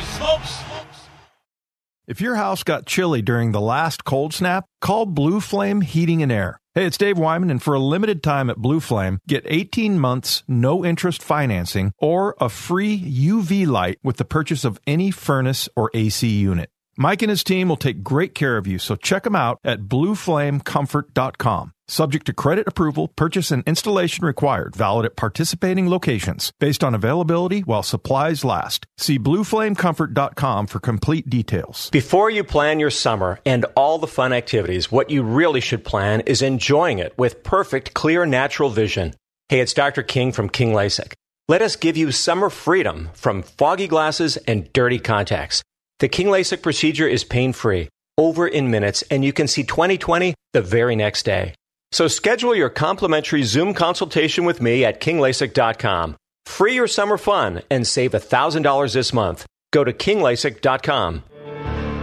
[2.11, 6.33] If your house got chilly during the last cold snap, call Blue Flame Heating and
[6.33, 6.61] Air.
[6.75, 10.43] Hey, it's Dave Wyman, and for a limited time at Blue Flame, get 18 months
[10.49, 15.89] no interest financing or a free UV light with the purchase of any furnace or
[15.95, 16.71] AC unit.
[17.03, 19.85] Mike and his team will take great care of you, so check them out at
[19.85, 21.73] blueflamecomfort.com.
[21.89, 27.61] Subject to credit approval, purchase and installation required, valid at participating locations, based on availability
[27.61, 28.85] while supplies last.
[28.99, 31.89] See blueflamecomfort.com for complete details.
[31.89, 36.21] Before you plan your summer and all the fun activities, what you really should plan
[36.27, 39.15] is enjoying it with perfect, clear, natural vision.
[39.49, 40.03] Hey, it's Dr.
[40.03, 41.15] King from King LASIK.
[41.49, 45.63] Let us give you summer freedom from foggy glasses and dirty contacts.
[46.01, 50.35] The King LASIK procedure is pain free, over in minutes, and you can see 2020
[50.55, 51.55] the very next day.
[51.93, 56.17] So schedule your complimentary Zoom consultation with me at kinglasik.com.
[56.47, 59.45] Free your summer fun and save $1,000 this month.
[59.73, 61.23] Go to kinglasik.com.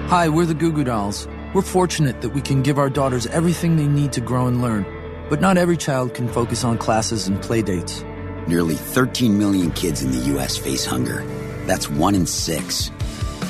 [0.09, 1.27] Hi, we're the Goo Goo Dolls.
[1.55, 4.85] We're fortunate that we can give our daughters everything they need to grow and learn.
[5.27, 8.03] But not every child can focus on classes and play dates.
[8.47, 10.55] Nearly 13 million kids in the U.S.
[10.55, 11.25] face hunger.
[11.65, 12.91] That's one in six.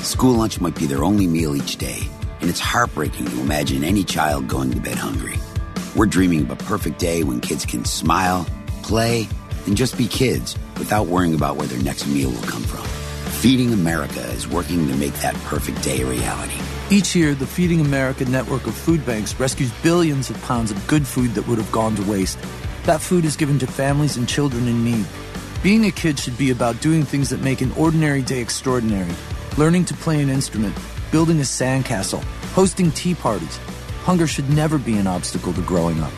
[0.02, 2.08] School lunch might be their only meal each day,
[2.40, 5.36] and it's heartbreaking to imagine any child going to bed hungry.
[5.96, 8.46] We're dreaming of a perfect day when kids can smile,
[8.82, 9.26] play,
[9.66, 12.84] and just be kids without worrying about where their next meal will come from.
[13.40, 16.58] Feeding America is working to make that perfect day a reality.
[16.90, 21.06] Each year, the Feeding America network of food banks rescues billions of pounds of good
[21.06, 22.38] food that would have gone to waste.
[22.84, 25.06] That food is given to families and children in need.
[25.62, 29.12] Being a kid should be about doing things that make an ordinary day extraordinary.
[29.58, 30.72] Learning to play an instrument,
[31.10, 32.22] building a sandcastle,
[32.54, 33.56] hosting tea parties.
[34.04, 36.12] Hunger should never be an obstacle to growing up.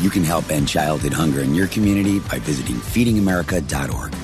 [0.00, 4.14] You can help end childhood hunger in your community by visiting feedingamerica.org.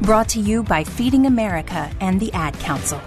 [0.00, 3.00] Brought to you by Feeding America and the Ad Council.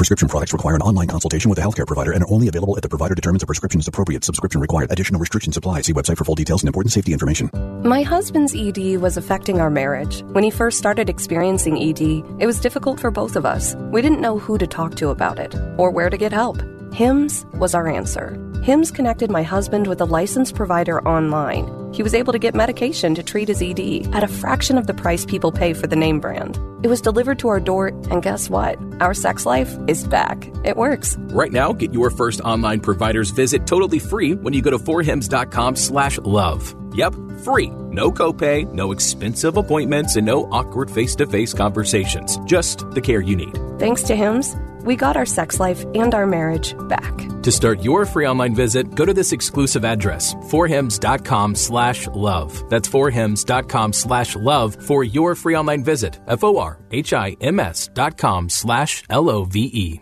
[0.00, 2.80] Prescription products require an online consultation with a healthcare provider and are only available if
[2.80, 4.24] the provider determines a prescription is appropriate.
[4.24, 4.90] Subscription required.
[4.90, 5.82] Additional restrictions apply.
[5.82, 7.50] See website for full details and important safety information.
[7.84, 10.22] My husband's ED was affecting our marriage.
[10.32, 13.74] When he first started experiencing ED, it was difficult for both of us.
[13.92, 16.62] We didn't know who to talk to about it or where to get help.
[16.94, 18.40] HIMS was our answer.
[18.62, 21.66] HIMS connected my husband with a licensed provider online.
[21.92, 24.94] He was able to get medication to treat his ED at a fraction of the
[24.94, 26.58] price people pay for the name brand.
[26.82, 28.78] It was delivered to our door, and guess what?
[29.00, 30.48] Our sex life is back.
[30.64, 31.16] It works.
[31.30, 35.76] Right now, get your first online provider's visit totally free when you go to forhims.com
[35.76, 36.74] slash love.
[36.94, 37.14] Yep,
[37.44, 37.70] free.
[37.90, 42.38] No copay, no expensive appointments, and no awkward face-to-face conversations.
[42.46, 43.58] Just the care you need.
[43.78, 47.16] Thanks to HIMS, we got our sex life and our marriage back.
[47.42, 52.68] To start your free online visit, go to this exclusive address, forhims.com slash love.
[52.68, 56.18] That's forhims.com slash love for your free online visit.
[56.28, 60.00] F-O-R-H-I-M-S dot com slash L-O-V-E.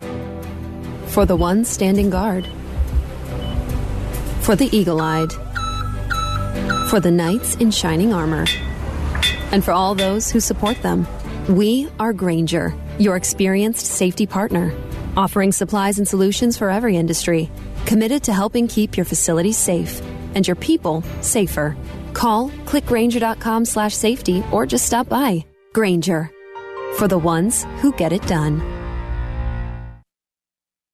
[1.06, 2.46] For the ones standing guard.
[4.40, 5.32] For the eagle-eyed.
[6.88, 8.46] For the knights in shining armor.
[9.52, 11.06] And for all those who support them.
[11.48, 14.72] We are Grainger, your experienced safety partner,
[15.16, 17.50] offering supplies and solutions for every industry,
[17.86, 20.02] committed to helping keep your facilities safe
[20.34, 21.76] and your people safer.
[22.12, 25.44] Call clickgrainger.com slash safety or just stop by.
[25.72, 26.30] Grainger,
[26.96, 28.62] for the ones who get it done.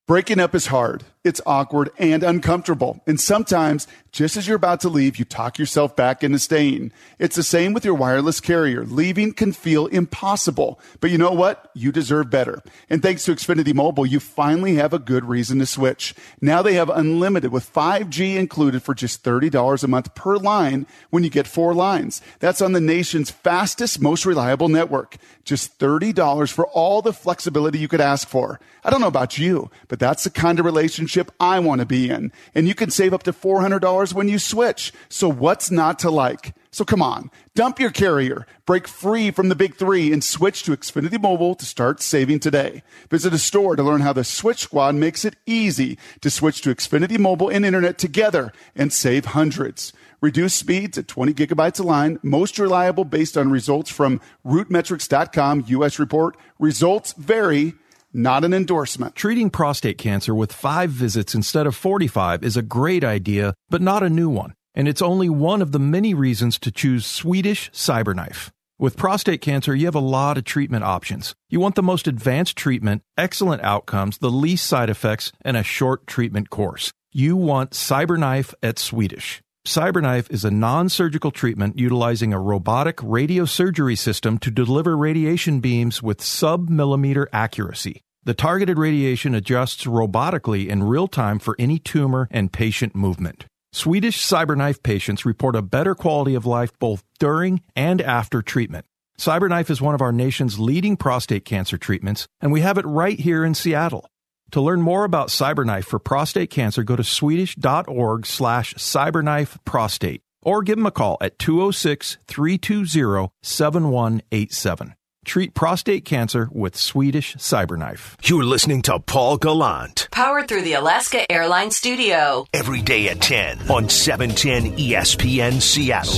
[0.06, 1.04] Breaking up is hard.
[1.24, 3.00] It's awkward and uncomfortable.
[3.06, 6.92] And sometimes, just as you're about to leave, you talk yourself back into staying.
[7.18, 8.84] It's the same with your wireless carrier.
[8.84, 10.78] Leaving can feel impossible.
[11.00, 11.70] But you know what?
[11.72, 12.62] You deserve better.
[12.90, 16.14] And thanks to Xfinity Mobile, you finally have a good reason to switch.
[16.42, 21.24] Now they have unlimited with 5G included for just $30 a month per line when
[21.24, 22.20] you get four lines.
[22.38, 25.16] That's on the nation's fastest, most reliable network.
[25.42, 28.60] Just $30 for all the flexibility you could ask for.
[28.84, 32.10] I don't know about you, but that's the kind of relationship I want to be
[32.10, 32.32] in.
[32.54, 34.92] And you can save up to $400 when you switch.
[35.08, 36.54] So what's not to like?
[36.74, 40.76] So come on, dump your carrier, break free from the big three, and switch to
[40.76, 42.82] Xfinity Mobile to start saving today.
[43.10, 46.74] Visit a store to learn how the Switch Squad makes it easy to switch to
[46.74, 49.92] Xfinity Mobile and Internet together and save hundreds.
[50.20, 55.98] Reduce speeds at 20 gigabytes a line, most reliable based on results from rootmetrics.com US
[56.00, 56.36] report.
[56.58, 57.74] Results vary
[58.14, 59.16] not an endorsement.
[59.16, 64.02] Treating prostate cancer with five visits instead of 45 is a great idea, but not
[64.02, 64.54] a new one.
[64.74, 68.50] And it's only one of the many reasons to choose Swedish Cyberknife.
[68.78, 71.34] With prostate cancer, you have a lot of treatment options.
[71.48, 76.06] You want the most advanced treatment, excellent outcomes, the least side effects, and a short
[76.06, 76.92] treatment course.
[77.12, 79.43] You want Cyberknife at Swedish.
[79.66, 86.02] Cyberknife is a non surgical treatment utilizing a robotic radiosurgery system to deliver radiation beams
[86.02, 88.02] with sub millimeter accuracy.
[88.24, 93.46] The targeted radiation adjusts robotically in real time for any tumor and patient movement.
[93.72, 98.84] Swedish Cyberknife patients report a better quality of life both during and after treatment.
[99.18, 103.18] Cyberknife is one of our nation's leading prostate cancer treatments, and we have it right
[103.18, 104.06] here in Seattle.
[104.54, 110.62] To learn more about Cyberknife for prostate cancer, go to swedish.org slash cyberknife prostate or
[110.62, 114.94] give them a call at 206 320 7187.
[115.24, 118.14] Treat prostate cancer with Swedish Cyberknife.
[118.22, 120.06] You're listening to Paul Gallant.
[120.12, 122.46] Powered through the Alaska Airlines Studio.
[122.54, 126.14] Every day at 10 on 710 ESPN Seattle.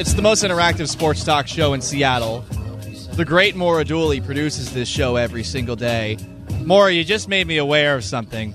[0.00, 2.44] It's the most interactive sports talk show in Seattle.
[3.16, 6.18] The great Maura Dooley produces this show every single day.
[6.64, 8.52] Maura, you just made me aware of something.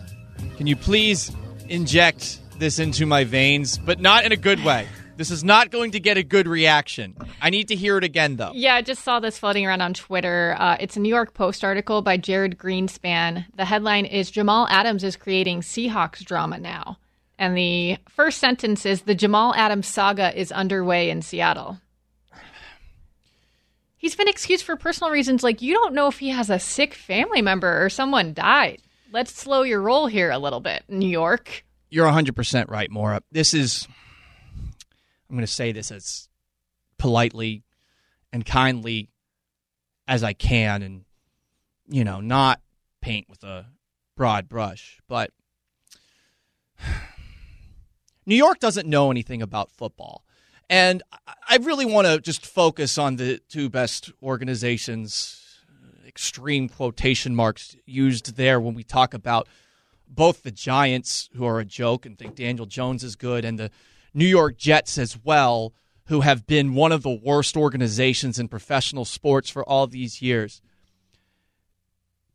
[0.58, 1.32] Can you please
[1.70, 4.86] inject this into my veins, but not in a good way?
[5.16, 7.16] This is not going to get a good reaction.
[7.42, 8.52] I need to hear it again, though.
[8.54, 10.58] Yeah, I just saw this floating around on Twitter.
[10.60, 13.46] Uh, it's a New York Post article by Jared Greenspan.
[13.56, 16.98] The headline is Jamal Adams is creating Seahawks drama now.
[17.38, 21.80] And the first sentence is The Jamal Adams saga is underway in Seattle.
[24.00, 25.44] He's been excused for personal reasons.
[25.44, 28.82] Like, you don't know if he has a sick family member or someone died.
[29.12, 31.66] Let's slow your roll here a little bit, New York.
[31.90, 33.22] You're 100% right, Maura.
[33.30, 33.90] This is,
[35.30, 36.30] I'm going to say this as
[36.98, 37.64] politely
[38.32, 39.10] and kindly
[40.08, 41.04] as I can and,
[41.90, 42.62] you know, not
[43.02, 43.66] paint with a
[44.16, 45.02] broad brush.
[45.10, 45.32] But
[48.26, 50.24] New York doesn't know anything about football.
[50.70, 51.02] And
[51.48, 55.60] I really want to just focus on the two best organizations,
[56.08, 59.48] extreme quotation marks used there when we talk about
[60.08, 63.72] both the Giants, who are a joke and think Daniel Jones is good, and the
[64.14, 65.74] New York Jets as well,
[66.06, 70.62] who have been one of the worst organizations in professional sports for all these years.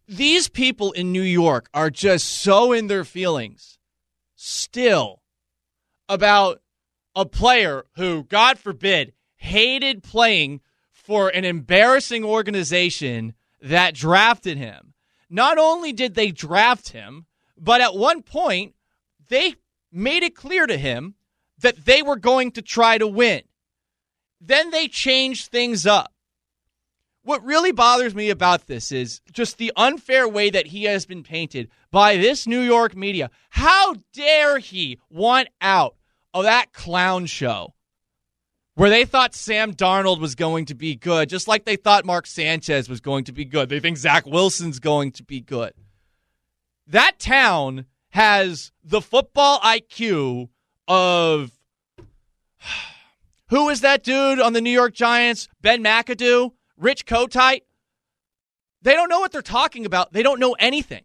[0.07, 3.79] These people in New York are just so in their feelings
[4.37, 5.23] still
[6.09, 6.61] about
[7.17, 10.61] a player who, God forbid, hated playing
[10.91, 14.95] for an embarrassing organization that drafted him.
[15.29, 18.75] Not only did they draft him, but at one point,
[19.29, 19.55] they
[19.93, 21.15] made it clear to him
[21.59, 23.43] that they were going to try to win.
[24.41, 26.13] Then they changed things up.
[27.23, 31.23] What really bothers me about this is just the unfair way that he has been
[31.23, 33.31] painted by this New York media.
[33.49, 35.97] How dare he want out
[36.35, 37.75] of that clown show
[38.75, 42.27] where they thought Sam Darnold was going to be good, just like they thought Mark
[42.27, 43.69] Sanchez was going to be good.
[43.69, 45.73] They think Zach Wilson's going to be good.
[46.89, 50.49] That town has the football IQ
[50.89, 51.53] of
[53.49, 55.49] who is that dude on the New York Giants?
[55.63, 56.51] Ben McAdoo?
[56.77, 57.63] Rich Kotite?
[58.83, 60.13] They don't know what they're talking about.
[60.13, 61.05] They don't know anything.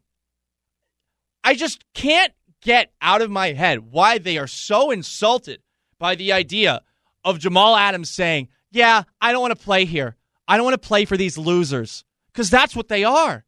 [1.44, 5.62] I just can't get out of my head why they are so insulted
[5.98, 6.82] by the idea
[7.24, 10.16] of Jamal Adams saying, Yeah, I don't want to play here.
[10.48, 12.04] I don't want to play for these losers.
[12.32, 13.44] Because that's what they are.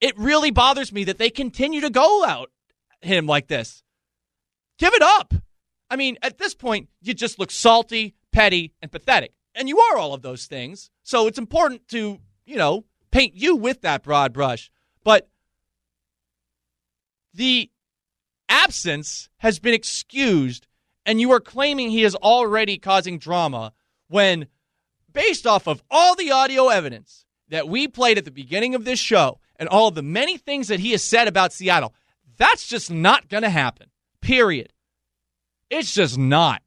[0.00, 2.50] It really bothers me that they continue to go out
[3.00, 3.82] him like this.
[4.78, 5.34] Give it up.
[5.90, 9.34] I mean, at this point, you just look salty, petty, and pathetic.
[9.54, 10.90] And you are all of those things.
[11.02, 14.70] So it's important to, you know, paint you with that broad brush.
[15.04, 15.28] But
[17.34, 17.70] the
[18.52, 20.66] absence has been excused,
[21.06, 23.72] and you are claiming he is already causing drama
[24.08, 24.46] when,
[25.12, 28.98] based off of all the audio evidence that we played at the beginning of this
[28.98, 31.94] show and all of the many things that he has said about Seattle,
[32.36, 33.88] that's just not going to happen.
[34.20, 34.72] Period.
[35.70, 36.62] It's just not.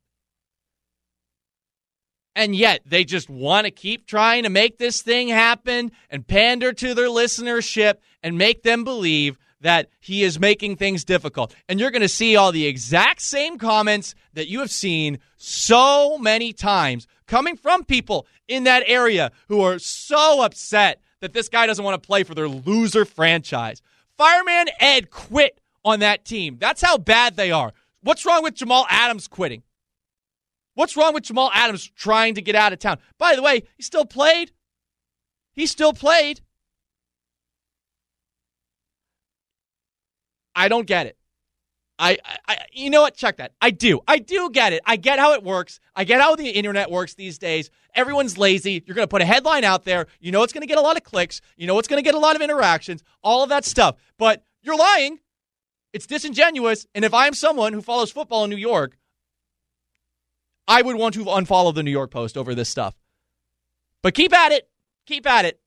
[2.35, 6.73] And yet they just want to keep trying to make this thing happen and pander
[6.73, 11.55] to their listenership and make them believe that he is making things difficult.
[11.67, 16.17] And you're going to see all the exact same comments that you have seen so
[16.17, 21.65] many times coming from people in that area who are so upset that this guy
[21.65, 23.81] doesn't want to play for their loser franchise.
[24.17, 26.57] Fireman Ed quit on that team.
[26.59, 27.73] That's how bad they are.
[28.01, 29.63] What's wrong with Jamal Adams quitting?
[30.75, 32.99] What's wrong with Jamal Adams trying to get out of town?
[33.17, 34.51] By the way, he still played.
[35.53, 36.41] He still played.
[40.55, 41.17] I don't get it.
[41.97, 43.15] I, I, you know what?
[43.15, 43.53] Check that.
[43.61, 44.01] I do.
[44.07, 44.81] I do get it.
[44.85, 45.79] I get how it works.
[45.95, 47.69] I get how the internet works these days.
[47.93, 48.83] Everyone's lazy.
[48.85, 50.07] You're going to put a headline out there.
[50.19, 51.39] You know it's going to get a lot of clicks.
[51.55, 53.03] You know it's going to get a lot of interactions.
[53.23, 53.95] All of that stuff.
[54.17, 55.19] But you're lying.
[55.93, 56.85] It's disingenuous.
[56.93, 58.97] And if I'm someone who follows football in New York,
[60.67, 62.95] I would want to unfollow the New York Post over this stuff.
[64.01, 64.67] But keep at it.
[65.05, 65.61] Keep at it.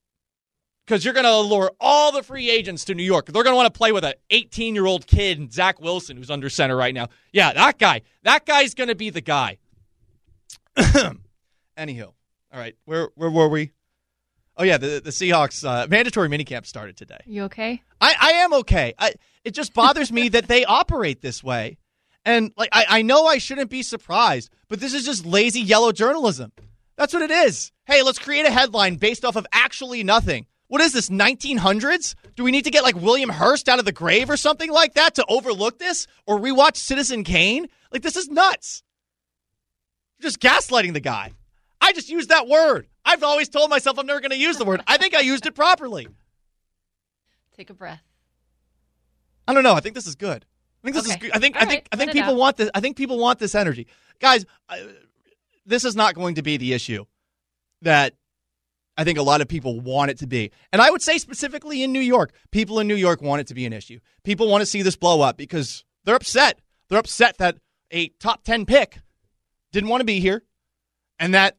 [0.88, 3.26] Because you're going to lure all the free agents to New York.
[3.26, 6.30] They're going to want to play with an 18 year old kid, Zach Wilson, who's
[6.30, 7.08] under center right now.
[7.30, 8.00] Yeah, that guy.
[8.22, 9.58] That guy's going to be the guy.
[10.76, 13.72] Anywho, all right, where where were we?
[14.56, 17.18] Oh yeah, the the Seahawks uh, mandatory minicamp started today.
[17.26, 17.82] You okay?
[18.00, 18.94] I, I am okay.
[18.98, 19.12] I,
[19.44, 21.76] it just bothers me that they operate this way.
[22.24, 25.92] And like I, I know I shouldn't be surprised, but this is just lazy yellow
[25.92, 26.50] journalism.
[26.96, 27.72] That's what it is.
[27.84, 30.46] Hey, let's create a headline based off of actually nothing.
[30.68, 32.14] What is this, 1900s?
[32.36, 34.94] Do we need to get like William Hearst out of the grave or something like
[34.94, 37.68] that to overlook this or rewatch Citizen Kane?
[37.90, 38.82] Like, this is nuts.
[40.18, 41.32] You're just gaslighting the guy.
[41.80, 42.86] I just used that word.
[43.04, 44.82] I've always told myself I'm never going to use the word.
[44.86, 46.06] I think I used it properly.
[47.56, 48.02] Take a breath.
[49.46, 49.74] I don't know.
[49.74, 50.44] I think this is good.
[50.84, 51.14] I think this Okay.
[51.14, 51.30] is good.
[51.34, 52.70] I think All I think right, I think let people want this.
[52.74, 53.86] I think people want this energy,
[54.20, 54.44] guys.
[54.68, 54.86] I,
[55.64, 57.04] this is not going to be the issue
[57.82, 58.14] that
[58.98, 60.50] I think a lot of people want it to be.
[60.72, 63.54] And I would say specifically in New York, people in New York want it to
[63.54, 64.00] be an issue.
[64.24, 66.60] People want to see this blow up because they're upset.
[66.88, 67.58] They're upset that
[67.92, 68.98] a top 10 pick
[69.70, 70.42] didn't want to be here
[71.20, 71.56] and that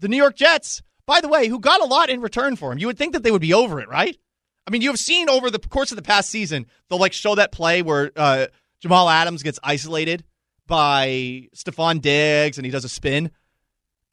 [0.00, 2.78] the New York Jets, by the way, who got a lot in return for him,
[2.78, 4.18] you would think that they would be over it, right?
[4.66, 7.34] I mean, you have seen over the course of the past season, they'll like show
[7.36, 8.48] that play where uh,
[8.80, 10.24] Jamal Adams gets isolated
[10.66, 13.30] by Stefon Diggs and he does a spin.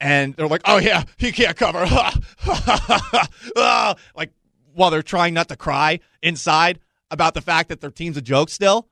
[0.00, 1.80] And they're like, oh, yeah, he can't cover.
[4.16, 4.32] like,
[4.72, 6.80] while they're trying not to cry inside
[7.10, 8.88] about the fact that their team's a joke still.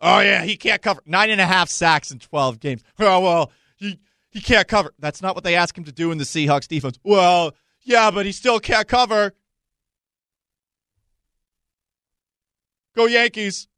[0.00, 1.02] Oh, yeah, he can't cover.
[1.04, 2.82] Nine and a half sacks in 12 games.
[2.98, 3.98] Oh, well, he,
[4.30, 4.94] he can't cover.
[4.98, 6.98] That's not what they ask him to do in the Seahawks defense.
[7.04, 9.34] Well, yeah, but he still can't cover.
[12.96, 13.68] Go Yankees.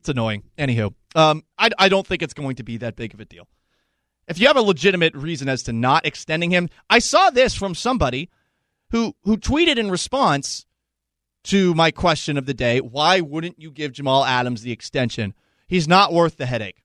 [0.00, 0.44] It's annoying.
[0.58, 3.48] Anywho, um, I, I don't think it's going to be that big of a deal.
[4.30, 7.74] If you have a legitimate reason as to not extending him, I saw this from
[7.74, 8.30] somebody
[8.90, 10.66] who who tweeted in response
[11.44, 15.34] to my question of the day: Why wouldn't you give Jamal Adams the extension?
[15.66, 16.80] He's not worth the headache.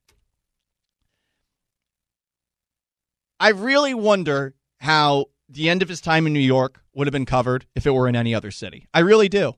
[3.39, 7.27] I really wonder how the end of his time in New York would have been
[7.27, 8.87] covered if it were in any other city.
[8.91, 9.53] I really do.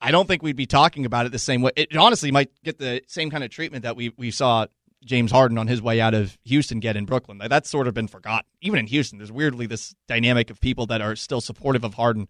[0.00, 1.72] I don't think we'd be talking about it the same way.
[1.76, 4.66] It honestly might get the same kind of treatment that we we saw
[5.04, 7.40] James Harden on his way out of Houston get in Brooklyn.
[7.48, 8.48] That's sort of been forgotten.
[8.60, 12.28] Even in Houston, there's weirdly this dynamic of people that are still supportive of Harden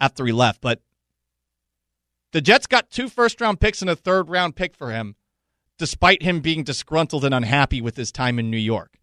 [0.00, 0.60] after he left.
[0.60, 0.80] But
[2.32, 5.16] the Jets got two first round picks and a third round pick for him,
[5.78, 8.98] despite him being disgruntled and unhappy with his time in New York.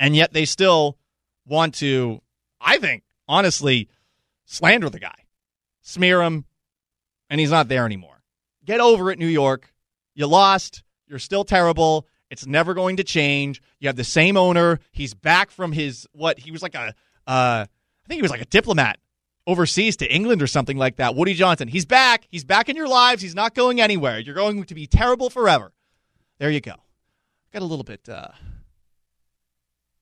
[0.00, 0.98] And yet they still
[1.46, 2.22] want to,
[2.60, 3.88] I think, honestly,
[4.46, 5.26] slander the guy,
[5.82, 6.46] smear him,
[7.28, 8.22] and he's not there anymore.
[8.64, 9.72] Get over it, New York.
[10.14, 10.82] You lost.
[11.06, 12.06] You're still terrible.
[12.32, 13.60] It's never going to change.
[13.78, 14.80] You have the same owner.
[14.90, 16.38] He's back from his what?
[16.38, 16.94] He was like a,
[17.26, 17.68] uh, I
[18.08, 18.98] think he was like a diplomat
[19.46, 21.14] overseas to England or something like that.
[21.14, 21.68] Woody Johnson.
[21.68, 22.26] He's back.
[22.30, 23.20] He's back in your lives.
[23.20, 24.18] He's not going anywhere.
[24.18, 25.74] You're going to be terrible forever.
[26.38, 26.76] There you go.
[27.52, 28.28] Got a little bit, uh,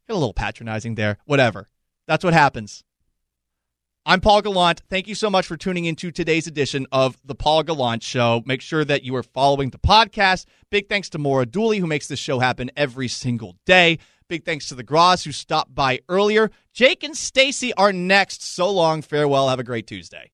[0.07, 1.19] got a little patronizing there.
[1.25, 1.67] Whatever.
[2.07, 2.85] That's what happens.
[4.07, 4.81] I'm Paul Gallant.
[4.89, 8.43] Thank you so much for tuning into today's edition of The Paul Gallant Show.
[8.47, 10.47] Make sure that you are following the podcast.
[10.71, 13.99] Big thanks to Maura Dooley, who makes this show happen every single day.
[14.27, 16.51] Big thanks to the Groz, who stopped by earlier.
[16.73, 18.43] Jake and Stacy are next.
[18.43, 19.03] So long.
[19.03, 19.51] Farewell.
[19.51, 20.29] Have a great Tuesday.